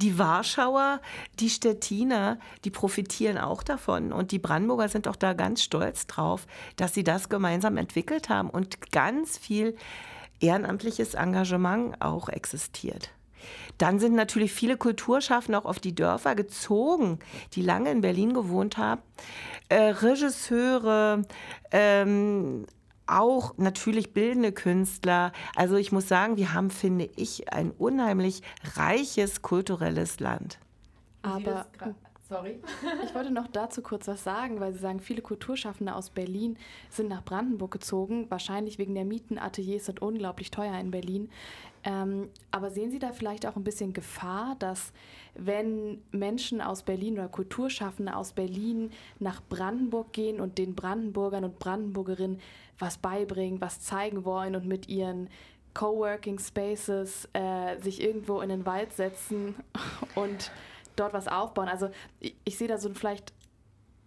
[0.00, 1.00] die Warschauer,
[1.40, 4.12] die Stettiner, die profitieren auch davon.
[4.12, 6.46] Und die Brandenburger sind auch da ganz stolz drauf,
[6.76, 9.76] dass sie das gemeinsam entwickelt haben und ganz viel
[10.40, 13.10] ehrenamtliches Engagement auch existiert.
[13.78, 17.20] Dann sind natürlich viele Kulturschaffende auch auf die Dörfer gezogen,
[17.54, 19.00] die lange in Berlin gewohnt haben.
[19.68, 21.22] Äh, Regisseure,
[21.70, 22.66] ähm,
[23.06, 25.32] auch natürlich bildende Künstler.
[25.54, 28.42] Also ich muss sagen, wir haben, finde ich, ein unheimlich
[28.76, 30.58] reiches kulturelles Land.
[31.22, 31.66] Aber
[32.28, 32.60] Sorry.
[33.04, 36.58] Ich wollte noch dazu kurz was sagen, weil Sie sagen, viele Kulturschaffende aus Berlin
[36.90, 38.30] sind nach Brandenburg gezogen.
[38.30, 39.38] Wahrscheinlich wegen der Mieten.
[39.38, 41.30] Ateliers sind unglaublich teuer in Berlin.
[41.84, 44.92] Ähm, aber sehen Sie da vielleicht auch ein bisschen Gefahr, dass
[45.34, 51.58] wenn Menschen aus Berlin oder Kulturschaffende aus Berlin nach Brandenburg gehen und den Brandenburgern und
[51.58, 52.40] Brandenburgerinnen
[52.78, 55.28] was beibringen, was zeigen wollen und mit ihren
[55.74, 59.54] Coworking Spaces äh, sich irgendwo in den Wald setzen
[60.14, 60.50] und
[60.98, 61.68] dort was aufbauen.
[61.68, 61.90] Also
[62.20, 63.32] ich, ich sehe da so vielleicht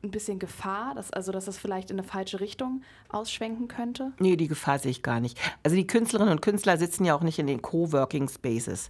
[0.04, 4.14] ein bisschen Gefahr, dass, also dass das vielleicht in eine falsche Richtung ausschwenken könnte?
[4.20, 5.38] Nee, die Gefahr sehe ich gar nicht.
[5.64, 8.90] Also die Künstlerinnen und Künstler sitzen ja auch nicht in den Coworking Spaces.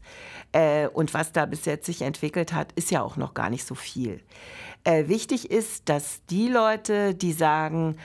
[0.51, 3.65] Äh, und was da bis jetzt sich entwickelt hat, ist ja auch noch gar nicht
[3.65, 4.21] so viel.
[4.83, 7.97] Äh, wichtig ist, dass die Leute, die sagen,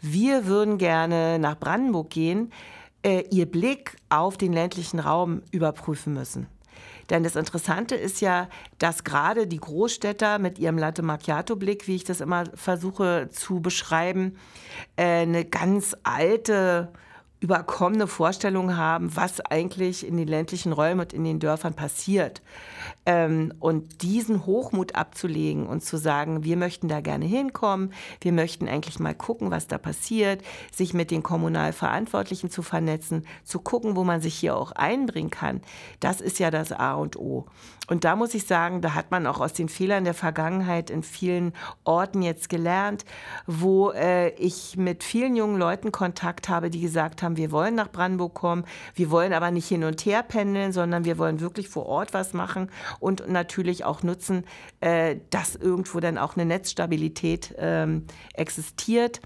[0.00, 2.52] wir würden gerne nach Brandenburg gehen,
[3.02, 6.46] äh, ihr Blick auf den ländlichen Raum überprüfen müssen.
[7.10, 8.48] Denn das Interessante ist ja,
[8.78, 14.36] dass gerade die Großstädter mit ihrem Latte Macchiato-Blick, wie ich das immer versuche zu beschreiben,
[14.96, 16.92] äh, eine ganz alte
[17.44, 22.40] überkommene Vorstellung haben, was eigentlich in den ländlichen Räumen und in den Dörfern passiert.
[23.04, 27.92] Ähm, und diesen Hochmut abzulegen und zu sagen, wir möchten da gerne hinkommen,
[28.22, 30.42] wir möchten eigentlich mal gucken, was da passiert,
[30.72, 35.28] sich mit den kommunal Verantwortlichen zu vernetzen, zu gucken, wo man sich hier auch einbringen
[35.28, 35.60] kann,
[36.00, 37.44] das ist ja das A und O.
[37.86, 41.02] Und da muss ich sagen, da hat man auch aus den Fehlern der Vergangenheit in
[41.02, 41.52] vielen
[41.84, 43.04] Orten jetzt gelernt,
[43.46, 47.90] wo äh, ich mit vielen jungen Leuten Kontakt habe, die gesagt haben, wir wollen nach
[47.90, 48.64] Brandenburg kommen,
[48.94, 52.32] wir wollen aber nicht hin und her pendeln, sondern wir wollen wirklich vor Ort was
[52.32, 52.70] machen
[53.00, 54.44] und natürlich auch nutzen,
[54.80, 59.20] äh, dass irgendwo dann auch eine Netzstabilität ähm, existiert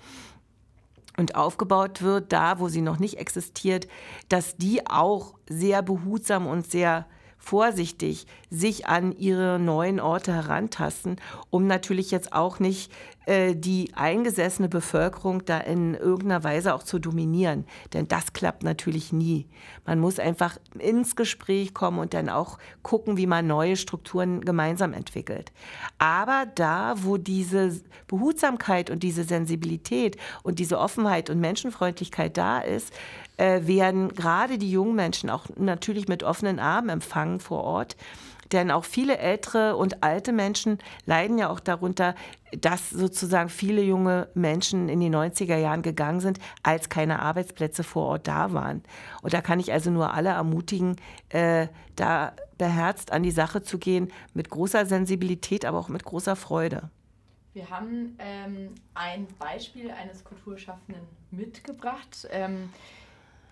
[1.17, 3.87] und aufgebaut wird, da wo sie noch nicht existiert,
[4.29, 7.07] dass die auch sehr behutsam und sehr
[7.49, 11.17] vorsichtig sich an ihre neuen Orte herantasten,
[11.49, 12.93] um natürlich jetzt auch nicht
[13.55, 17.67] die eingesessene Bevölkerung da in irgendeiner Weise auch zu dominieren.
[17.93, 19.47] Denn das klappt natürlich nie.
[19.85, 24.95] Man muss einfach ins Gespräch kommen und dann auch gucken, wie man neue Strukturen gemeinsam
[24.95, 25.53] entwickelt.
[25.99, 32.95] Aber da, wo diese Behutsamkeit und diese Sensibilität und diese Offenheit und Menschenfreundlichkeit da ist,
[33.37, 37.97] äh, werden gerade die jungen Menschen auch natürlich mit offenen Armen empfangen vor Ort.
[38.53, 42.15] Denn auch viele ältere und alte Menschen leiden ja auch darunter,
[42.59, 48.07] dass sozusagen viele junge Menschen in die 90er Jahren gegangen sind, als keine Arbeitsplätze vor
[48.07, 48.83] Ort da waren.
[49.23, 50.97] Und da kann ich also nur alle ermutigen,
[51.29, 56.37] äh, da beherzt an die Sache zu gehen, mit großer Sensibilität, aber auch mit großer
[56.37, 56.91] Freude.
[57.53, 62.29] Wir haben ähm, ein Beispiel eines Kulturschaffenden mitgebracht.
[62.31, 62.71] Ähm,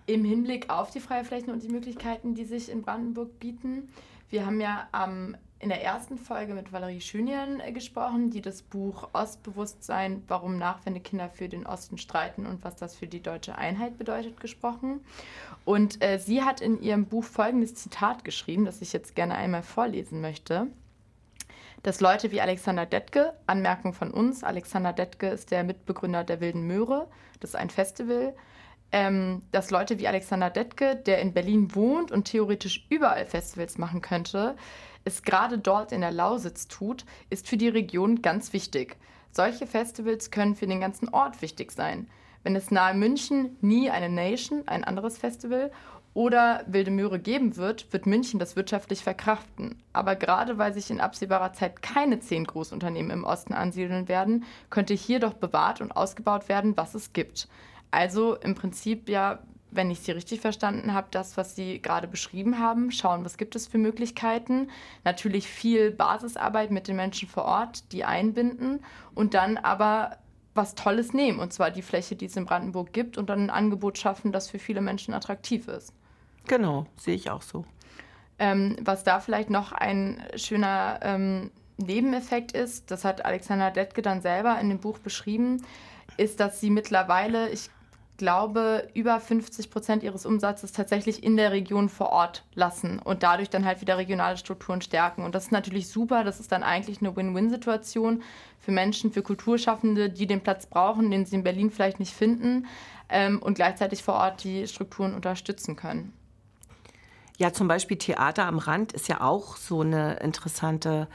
[0.07, 3.89] im Hinblick auf die freie Flächen und die Möglichkeiten, die sich in Brandenburg bieten.
[4.29, 8.61] Wir haben ja ähm, in der ersten Folge mit Valerie Schünian äh, gesprochen, die das
[8.61, 13.97] Buch Ostbewusstsein, warum Nachwendekinder für den Osten streiten und was das für die deutsche Einheit
[13.97, 14.99] bedeutet, gesprochen.
[15.65, 19.63] Und äh, sie hat in ihrem Buch folgendes Zitat geschrieben, das ich jetzt gerne einmal
[19.63, 20.67] vorlesen möchte.
[21.83, 26.67] Dass Leute wie Alexander Detke, Anmerkung von uns, Alexander Detke ist der Mitbegründer der Wilden
[26.67, 27.07] Möhre,
[27.39, 28.35] das ist ein Festival,
[28.91, 34.01] ähm, dass Leute wie Alexander Detke, der in Berlin wohnt und theoretisch überall Festivals machen
[34.01, 34.55] könnte,
[35.03, 38.97] es gerade dort in der Lausitz tut, ist für die Region ganz wichtig.
[39.31, 42.07] Solche Festivals können für den ganzen Ort wichtig sein.
[42.43, 45.71] Wenn es nahe München nie eine Nation, ein anderes Festival
[46.13, 49.81] oder Wilde Möhre geben wird, wird München das wirtschaftlich verkraften.
[49.93, 54.93] Aber gerade weil sich in absehbarer Zeit keine zehn Großunternehmen im Osten ansiedeln werden, könnte
[54.93, 57.47] hier doch bewahrt und ausgebaut werden, was es gibt.
[57.91, 59.39] Also im Prinzip ja,
[59.71, 63.55] wenn ich Sie richtig verstanden habe, das, was Sie gerade beschrieben haben, schauen, was gibt
[63.55, 64.69] es für Möglichkeiten.
[65.03, 68.83] Natürlich viel Basisarbeit mit den Menschen vor Ort, die einbinden
[69.13, 70.17] und dann aber
[70.53, 73.49] was Tolles nehmen, und zwar die Fläche, die es in Brandenburg gibt, und dann ein
[73.49, 75.93] Angebot schaffen, das für viele Menschen attraktiv ist.
[76.47, 77.63] Genau, sehe ich auch so.
[78.39, 84.21] Ähm, was da vielleicht noch ein schöner ähm, Nebeneffekt ist, das hat Alexander Detke dann
[84.21, 85.63] selber in dem Buch beschrieben,
[86.17, 87.69] ist, dass sie mittlerweile, ich
[88.17, 93.49] glaube, über 50 Prozent ihres Umsatzes tatsächlich in der Region vor Ort lassen und dadurch
[93.49, 95.23] dann halt wieder regionale Strukturen stärken.
[95.23, 96.23] Und das ist natürlich super.
[96.23, 98.23] Das ist dann eigentlich eine Win-Win-Situation
[98.59, 102.65] für Menschen, für Kulturschaffende, die den Platz brauchen, den sie in Berlin vielleicht nicht finden
[103.09, 106.13] ähm, und gleichzeitig vor Ort die Strukturen unterstützen können.
[107.37, 111.07] Ja, zum Beispiel Theater am Rand ist ja auch so eine interessante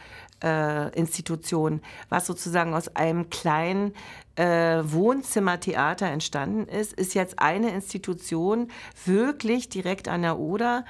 [0.42, 1.80] äh, Institution,
[2.10, 3.92] was sozusagen aus einem kleinen
[4.36, 8.68] äh, Wohnzimmertheater entstanden ist, ist jetzt eine Institution
[9.04, 10.84] wirklich direkt an der Oder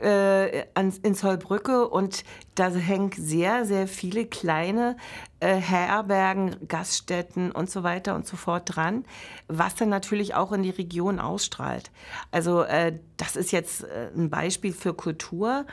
[0.00, 2.24] äh, in Zollbrücke und
[2.54, 4.96] da hängen sehr, sehr viele kleine
[5.40, 9.04] äh, Herbergen, Gaststätten und so weiter und so fort dran,
[9.48, 11.90] was dann natürlich auch in die Region ausstrahlt.
[12.30, 15.66] Also äh, das ist jetzt äh, ein Beispiel für Kultur,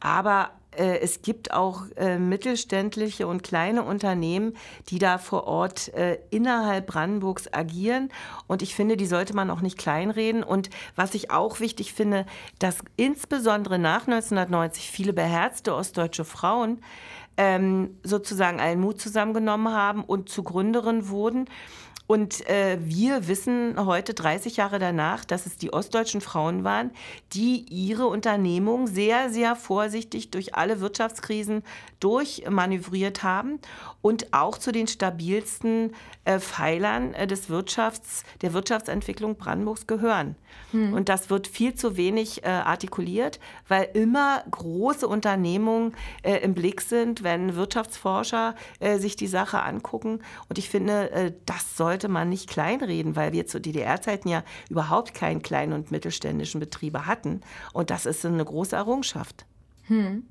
[0.00, 4.56] aber es gibt auch äh, mittelständliche und kleine Unternehmen,
[4.88, 8.10] die da vor Ort äh, innerhalb Brandenburgs agieren.
[8.46, 10.42] Und ich finde, die sollte man auch nicht kleinreden.
[10.42, 12.24] Und was ich auch wichtig finde,
[12.58, 16.80] dass insbesondere nach 1990 viele beherzte ostdeutsche Frauen
[17.36, 21.46] ähm, sozusagen allen Mut zusammengenommen haben und zu Gründerinnen wurden
[22.10, 26.90] und äh, wir wissen heute, 30 Jahre danach, dass es die ostdeutschen Frauen waren,
[27.34, 31.62] die ihre Unternehmung sehr, sehr vorsichtig durch alle Wirtschaftskrisen
[32.00, 33.60] durchmanövriert haben
[34.02, 35.94] und auch zu den stabilsten
[36.38, 40.36] Pfeilern äh, des Wirtschafts, der Wirtschaftsentwicklung Brandenburgs gehören.
[40.72, 40.92] Hm.
[40.92, 46.80] Und das wird viel zu wenig äh, artikuliert, weil immer große Unternehmungen äh, im Blick
[46.80, 50.20] sind, wenn Wirtschaftsforscher äh, sich die Sache angucken.
[50.48, 55.12] Und ich finde, das sollte sollte man nicht kleinreden, weil wir zu DDR-Zeiten ja überhaupt
[55.12, 57.40] keinen kleinen und mittelständischen Betriebe hatten.
[57.72, 59.44] Und das ist eine große Errungenschaft.
[59.88, 60.24] Hm.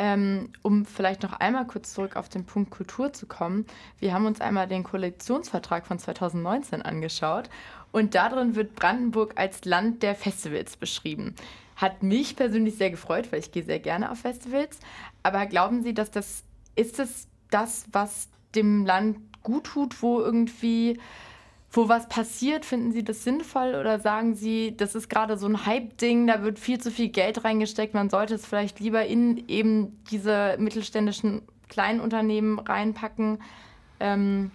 [0.00, 3.66] Ähm, um vielleicht noch einmal kurz zurück auf den Punkt Kultur zu kommen.
[3.98, 7.50] Wir haben uns einmal den Koalitionsvertrag von 2019 angeschaut
[7.90, 11.34] und darin wird Brandenburg als Land der Festivals beschrieben.
[11.74, 14.78] Hat mich persönlich sehr gefreut, weil ich gehe sehr gerne auf Festivals.
[15.24, 16.44] Aber glauben Sie, dass das
[16.76, 20.98] ist es das, was dem Land gut tut, wo irgendwie
[21.70, 25.66] wo was passiert, finden Sie das sinnvoll oder sagen Sie, das ist gerade so ein
[25.66, 30.02] Hype-Ding, da wird viel zu viel Geld reingesteckt, man sollte es vielleicht lieber in eben
[30.10, 33.42] diese mittelständischen kleinen Unternehmen reinpacken?
[34.00, 34.50] Ähm,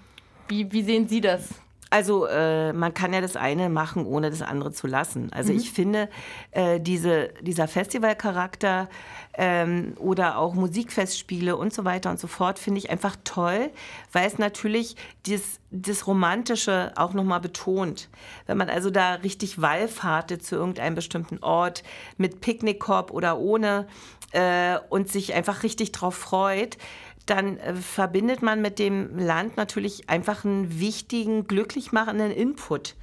[0.48, 1.50] wie, wie sehen Sie das?
[1.94, 5.32] Also äh, man kann ja das eine machen, ohne das andere zu lassen.
[5.32, 5.60] Also mhm.
[5.60, 6.10] ich finde,
[6.50, 8.90] äh, diese, dieser Festivalcharakter
[9.36, 13.70] ähm, oder auch Musikfestspiele und so weiter und so fort finde ich einfach toll,
[14.12, 14.96] weil es natürlich
[15.28, 18.10] das, das Romantische auch nochmal betont.
[18.48, 21.84] Wenn man also da richtig wallfahrtet zu irgendeinem bestimmten Ort
[22.18, 23.86] mit Picknickkorb oder ohne
[24.32, 26.80] äh, und sich einfach richtig drauf freut,
[27.26, 32.96] dann äh, verbindet man mit dem Land natürlich einfach einen wichtigen, glücklich machenden Input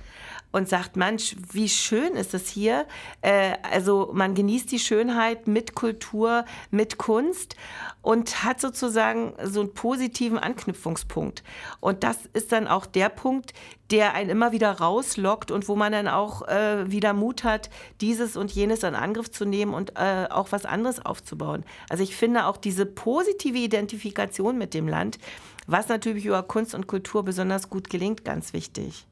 [0.52, 2.86] und sagt, Mensch, wie schön ist es hier.
[3.22, 7.56] Äh, also man genießt die Schönheit mit Kultur, mit Kunst
[8.02, 11.42] und hat sozusagen so einen positiven Anknüpfungspunkt.
[11.80, 13.52] Und das ist dann auch der Punkt,
[13.90, 17.70] der einen immer wieder rauslockt und wo man dann auch äh, wieder Mut hat,
[18.00, 21.64] dieses und jenes in Angriff zu nehmen und äh, auch was anderes aufzubauen.
[21.88, 25.18] Also ich finde auch diese positive Identifikation mit dem Land,
[25.66, 29.06] was natürlich über Kunst und Kultur besonders gut gelingt, ganz wichtig.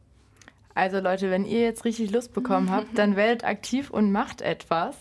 [0.79, 4.97] Also Leute, wenn ihr jetzt richtig Lust bekommen habt, dann werdet aktiv und macht etwas.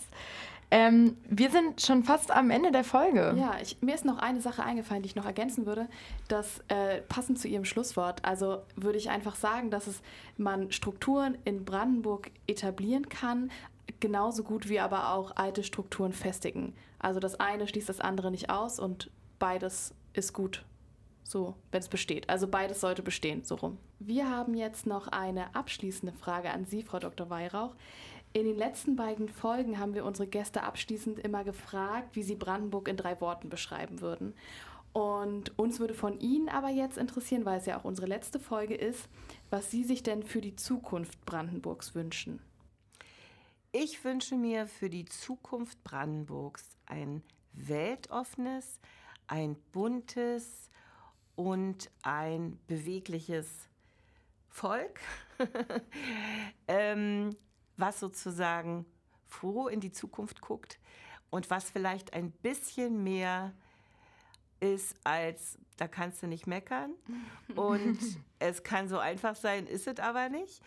[0.72, 3.36] Ähm, wir sind schon fast am Ende der Folge.
[3.38, 5.88] Ja, ich, mir ist noch eine Sache eingefallen, die ich noch ergänzen würde.
[6.26, 8.24] Das äh, passend zu Ihrem Schlusswort.
[8.24, 10.02] Also würde ich einfach sagen, dass es
[10.36, 13.52] man Strukturen in Brandenburg etablieren kann,
[14.00, 16.74] genauso gut wie aber auch alte Strukturen festigen.
[16.98, 20.64] Also das eine schließt das andere nicht aus und beides ist gut.
[21.28, 22.30] So, wenn es besteht.
[22.30, 23.76] Also beides sollte bestehen, so rum.
[23.98, 27.28] Wir haben jetzt noch eine abschließende Frage an Sie, Frau Dr.
[27.28, 27.74] Weihrauch.
[28.32, 32.88] In den letzten beiden Folgen haben wir unsere Gäste abschließend immer gefragt, wie sie Brandenburg
[32.88, 34.32] in drei Worten beschreiben würden.
[34.94, 38.74] Und uns würde von Ihnen aber jetzt interessieren, weil es ja auch unsere letzte Folge
[38.74, 39.06] ist,
[39.50, 42.40] was Sie sich denn für die Zukunft Brandenburgs wünschen.
[43.72, 47.22] Ich wünsche mir für die Zukunft Brandenburgs ein
[47.52, 48.80] weltoffenes,
[49.26, 50.70] ein buntes
[51.38, 53.46] und ein bewegliches
[54.48, 54.98] Volk.
[56.68, 57.36] ähm,
[57.76, 58.84] was sozusagen
[59.28, 60.80] froh in die Zukunft guckt
[61.30, 63.54] und was vielleicht ein bisschen mehr
[64.58, 66.94] ist als, da kannst du nicht meckern
[67.54, 68.00] und
[68.40, 70.60] es kann so einfach sein, ist es aber nicht.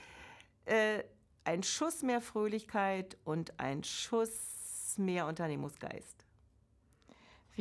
[0.64, 1.04] Äh,
[1.44, 6.21] ein Schuss mehr Fröhlichkeit und ein Schuss mehr Unternehmungsgeist.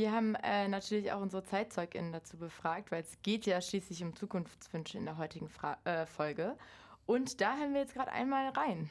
[0.01, 4.17] Wir haben äh, natürlich auch unsere ZeitzeugInnen dazu befragt, weil es geht ja schließlich um
[4.17, 6.57] Zukunftswünsche in der heutigen Fra äh, Folge.
[7.05, 8.89] Und da haben wir jetzt gerade einmal rein.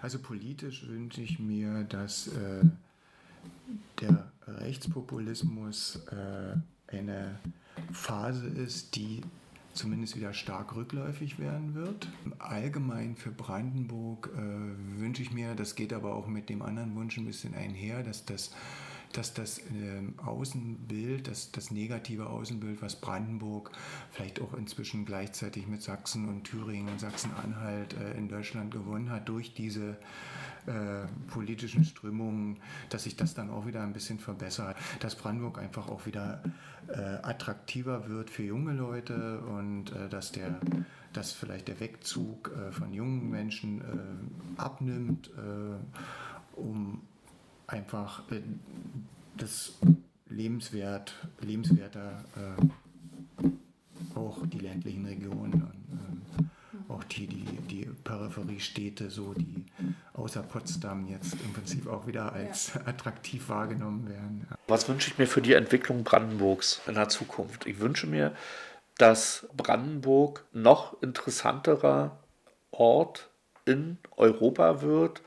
[0.00, 2.64] Also politisch wünsche ich mir, dass äh,
[4.00, 6.56] der Rechtspopulismus äh,
[6.96, 7.38] eine
[7.92, 9.20] Phase ist, die
[9.74, 12.08] zumindest wieder stark rückläufig werden wird.
[12.38, 17.18] Allgemein für Brandenburg äh, wünsche ich mir, das geht aber auch mit dem anderen Wunsch
[17.18, 18.52] ein bisschen einher, dass das
[19.12, 23.70] dass das äh, Außenbild, das, das negative Außenbild, was Brandenburg
[24.10, 29.28] vielleicht auch inzwischen gleichzeitig mit Sachsen und Thüringen und Sachsen-Anhalt äh, in Deutschland gewonnen hat,
[29.28, 29.96] durch diese
[30.66, 32.58] äh, politischen Strömungen,
[32.90, 36.42] dass sich das dann auch wieder ein bisschen verbessert, dass Brandenburg einfach auch wieder
[36.88, 36.92] äh,
[37.22, 40.60] attraktiver wird für junge Leute und äh, dass der
[41.14, 43.82] dass vielleicht der Wegzug äh, von jungen Menschen
[44.58, 45.30] abnimmt,
[46.54, 47.00] um
[47.68, 48.40] einfach äh,
[49.36, 49.74] das
[50.28, 53.48] lebenswert, lebenswerter äh,
[54.16, 59.64] auch die ländlichen Regionen und äh, auch die, die, die Peripheriestädte, so die
[60.14, 62.80] außer Potsdam jetzt im Prinzip auch wieder als ja.
[62.86, 64.48] attraktiv wahrgenommen werden.
[64.66, 67.66] Was wünsche ich mir für die Entwicklung Brandenburgs in der Zukunft?
[67.66, 68.34] Ich wünsche mir,
[68.96, 72.18] dass Brandenburg noch interessanterer
[72.70, 73.28] Ort
[73.64, 75.22] in Europa wird,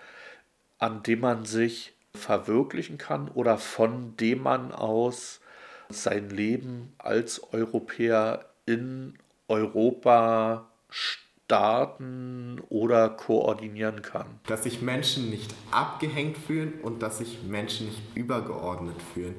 [0.80, 5.42] an dem man sich verwirklichen kann oder von dem man aus
[5.90, 14.28] sein Leben als Europäer in Europa starten oder koordinieren kann.
[14.48, 19.36] Dass sich Menschen nicht abgehängt fühlen und dass sich Menschen nicht übergeordnet fühlen.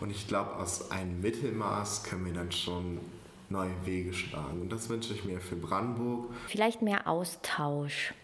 [0.00, 3.00] Und ich glaube, aus einem Mittelmaß können wir dann schon
[3.48, 4.60] neue Wege schlagen.
[4.62, 6.30] Und das wünsche ich mir für Brandenburg.
[6.48, 8.14] Vielleicht mehr Austausch.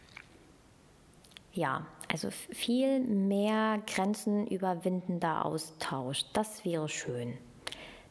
[1.53, 6.26] Ja, also viel mehr Grenzen überwindender Austausch.
[6.34, 7.38] Das wäre schön.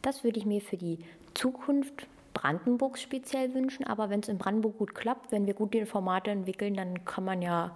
[0.02, 1.00] Das würde ich mir für die
[1.36, 3.86] Zukunft Brandenburgs speziell wünschen.
[3.86, 7.44] Aber wenn es in Brandenburg gut klappt, wenn wir gute Formate entwickeln, dann kann man
[7.44, 7.76] ja,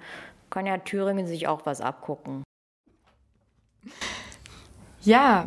[0.50, 2.44] kann ja Thüringen sich auch was abgucken.
[5.02, 5.46] Ja,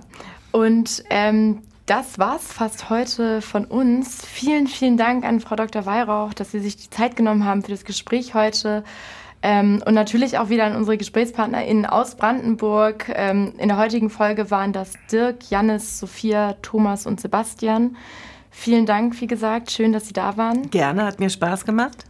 [0.53, 4.25] und ähm, das war's fast heute von uns.
[4.25, 5.87] Vielen, vielen Dank an Frau Dr.
[5.87, 8.85] Weihrauch, dass Sie sich die Zeit genommen haben für das Gespräch heute.
[9.43, 13.09] Ähm, und natürlich auch wieder an unsere GesprächspartnerInnen aus Brandenburg.
[13.15, 17.97] Ähm, in der heutigen Folge waren das Dirk, Jannis, Sophia, Thomas und Sebastian.
[18.51, 19.71] Vielen Dank, wie gesagt.
[19.71, 20.71] Schön, dass Sie da waren.
[20.71, 22.05] Gerne, hat mir Spaß gemacht.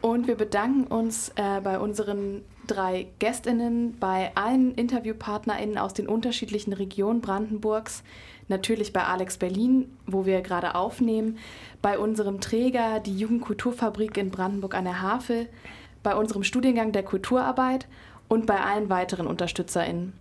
[0.00, 6.72] Und wir bedanken uns äh, bei unseren drei Gästinnen, bei allen InterviewpartnerInnen aus den unterschiedlichen
[6.72, 8.04] Regionen Brandenburgs,
[8.48, 11.38] natürlich bei Alex Berlin, wo wir gerade aufnehmen,
[11.82, 15.48] bei unserem Träger, die Jugendkulturfabrik in Brandenburg an der Havel,
[16.02, 17.86] bei unserem Studiengang der Kulturarbeit
[18.28, 20.12] und bei allen weiteren UnterstützerInnen.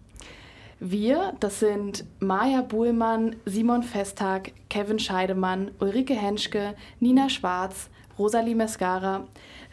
[0.80, 9.28] Wir, das sind Maja Buhlmann, Simon Festtag, Kevin Scheidemann, Ulrike Henschke, Nina Schwarz, Rosalie Mescara,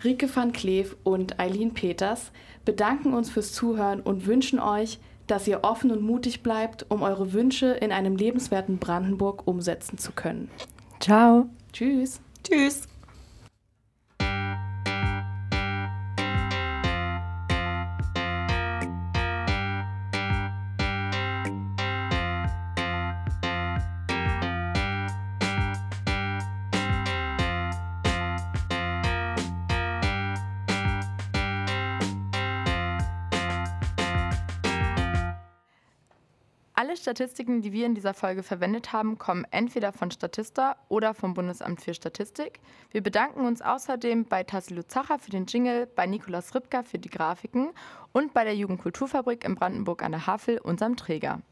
[0.05, 2.33] Rike van Kleef und Eileen Peters,
[2.65, 7.33] bedanken uns fürs Zuhören und wünschen euch, dass ihr offen und mutig bleibt, um eure
[7.33, 10.51] Wünsche in einem lebenswerten Brandenburg umsetzen zu können.
[11.01, 11.49] Ciao.
[11.73, 12.21] Tschüss.
[12.43, 12.89] Tschüss.
[36.97, 41.35] Alle Statistiken, die wir in dieser Folge verwendet haben, kommen entweder von Statista oder vom
[41.35, 42.59] Bundesamt für Statistik.
[42.91, 47.11] Wir bedanken uns außerdem bei Tassilo Zacher für den Jingle, bei Nikolaus Ripka für die
[47.11, 47.69] Grafiken
[48.13, 51.43] und bei der Jugendkulturfabrik in Brandenburg an der Havel, unserem Träger.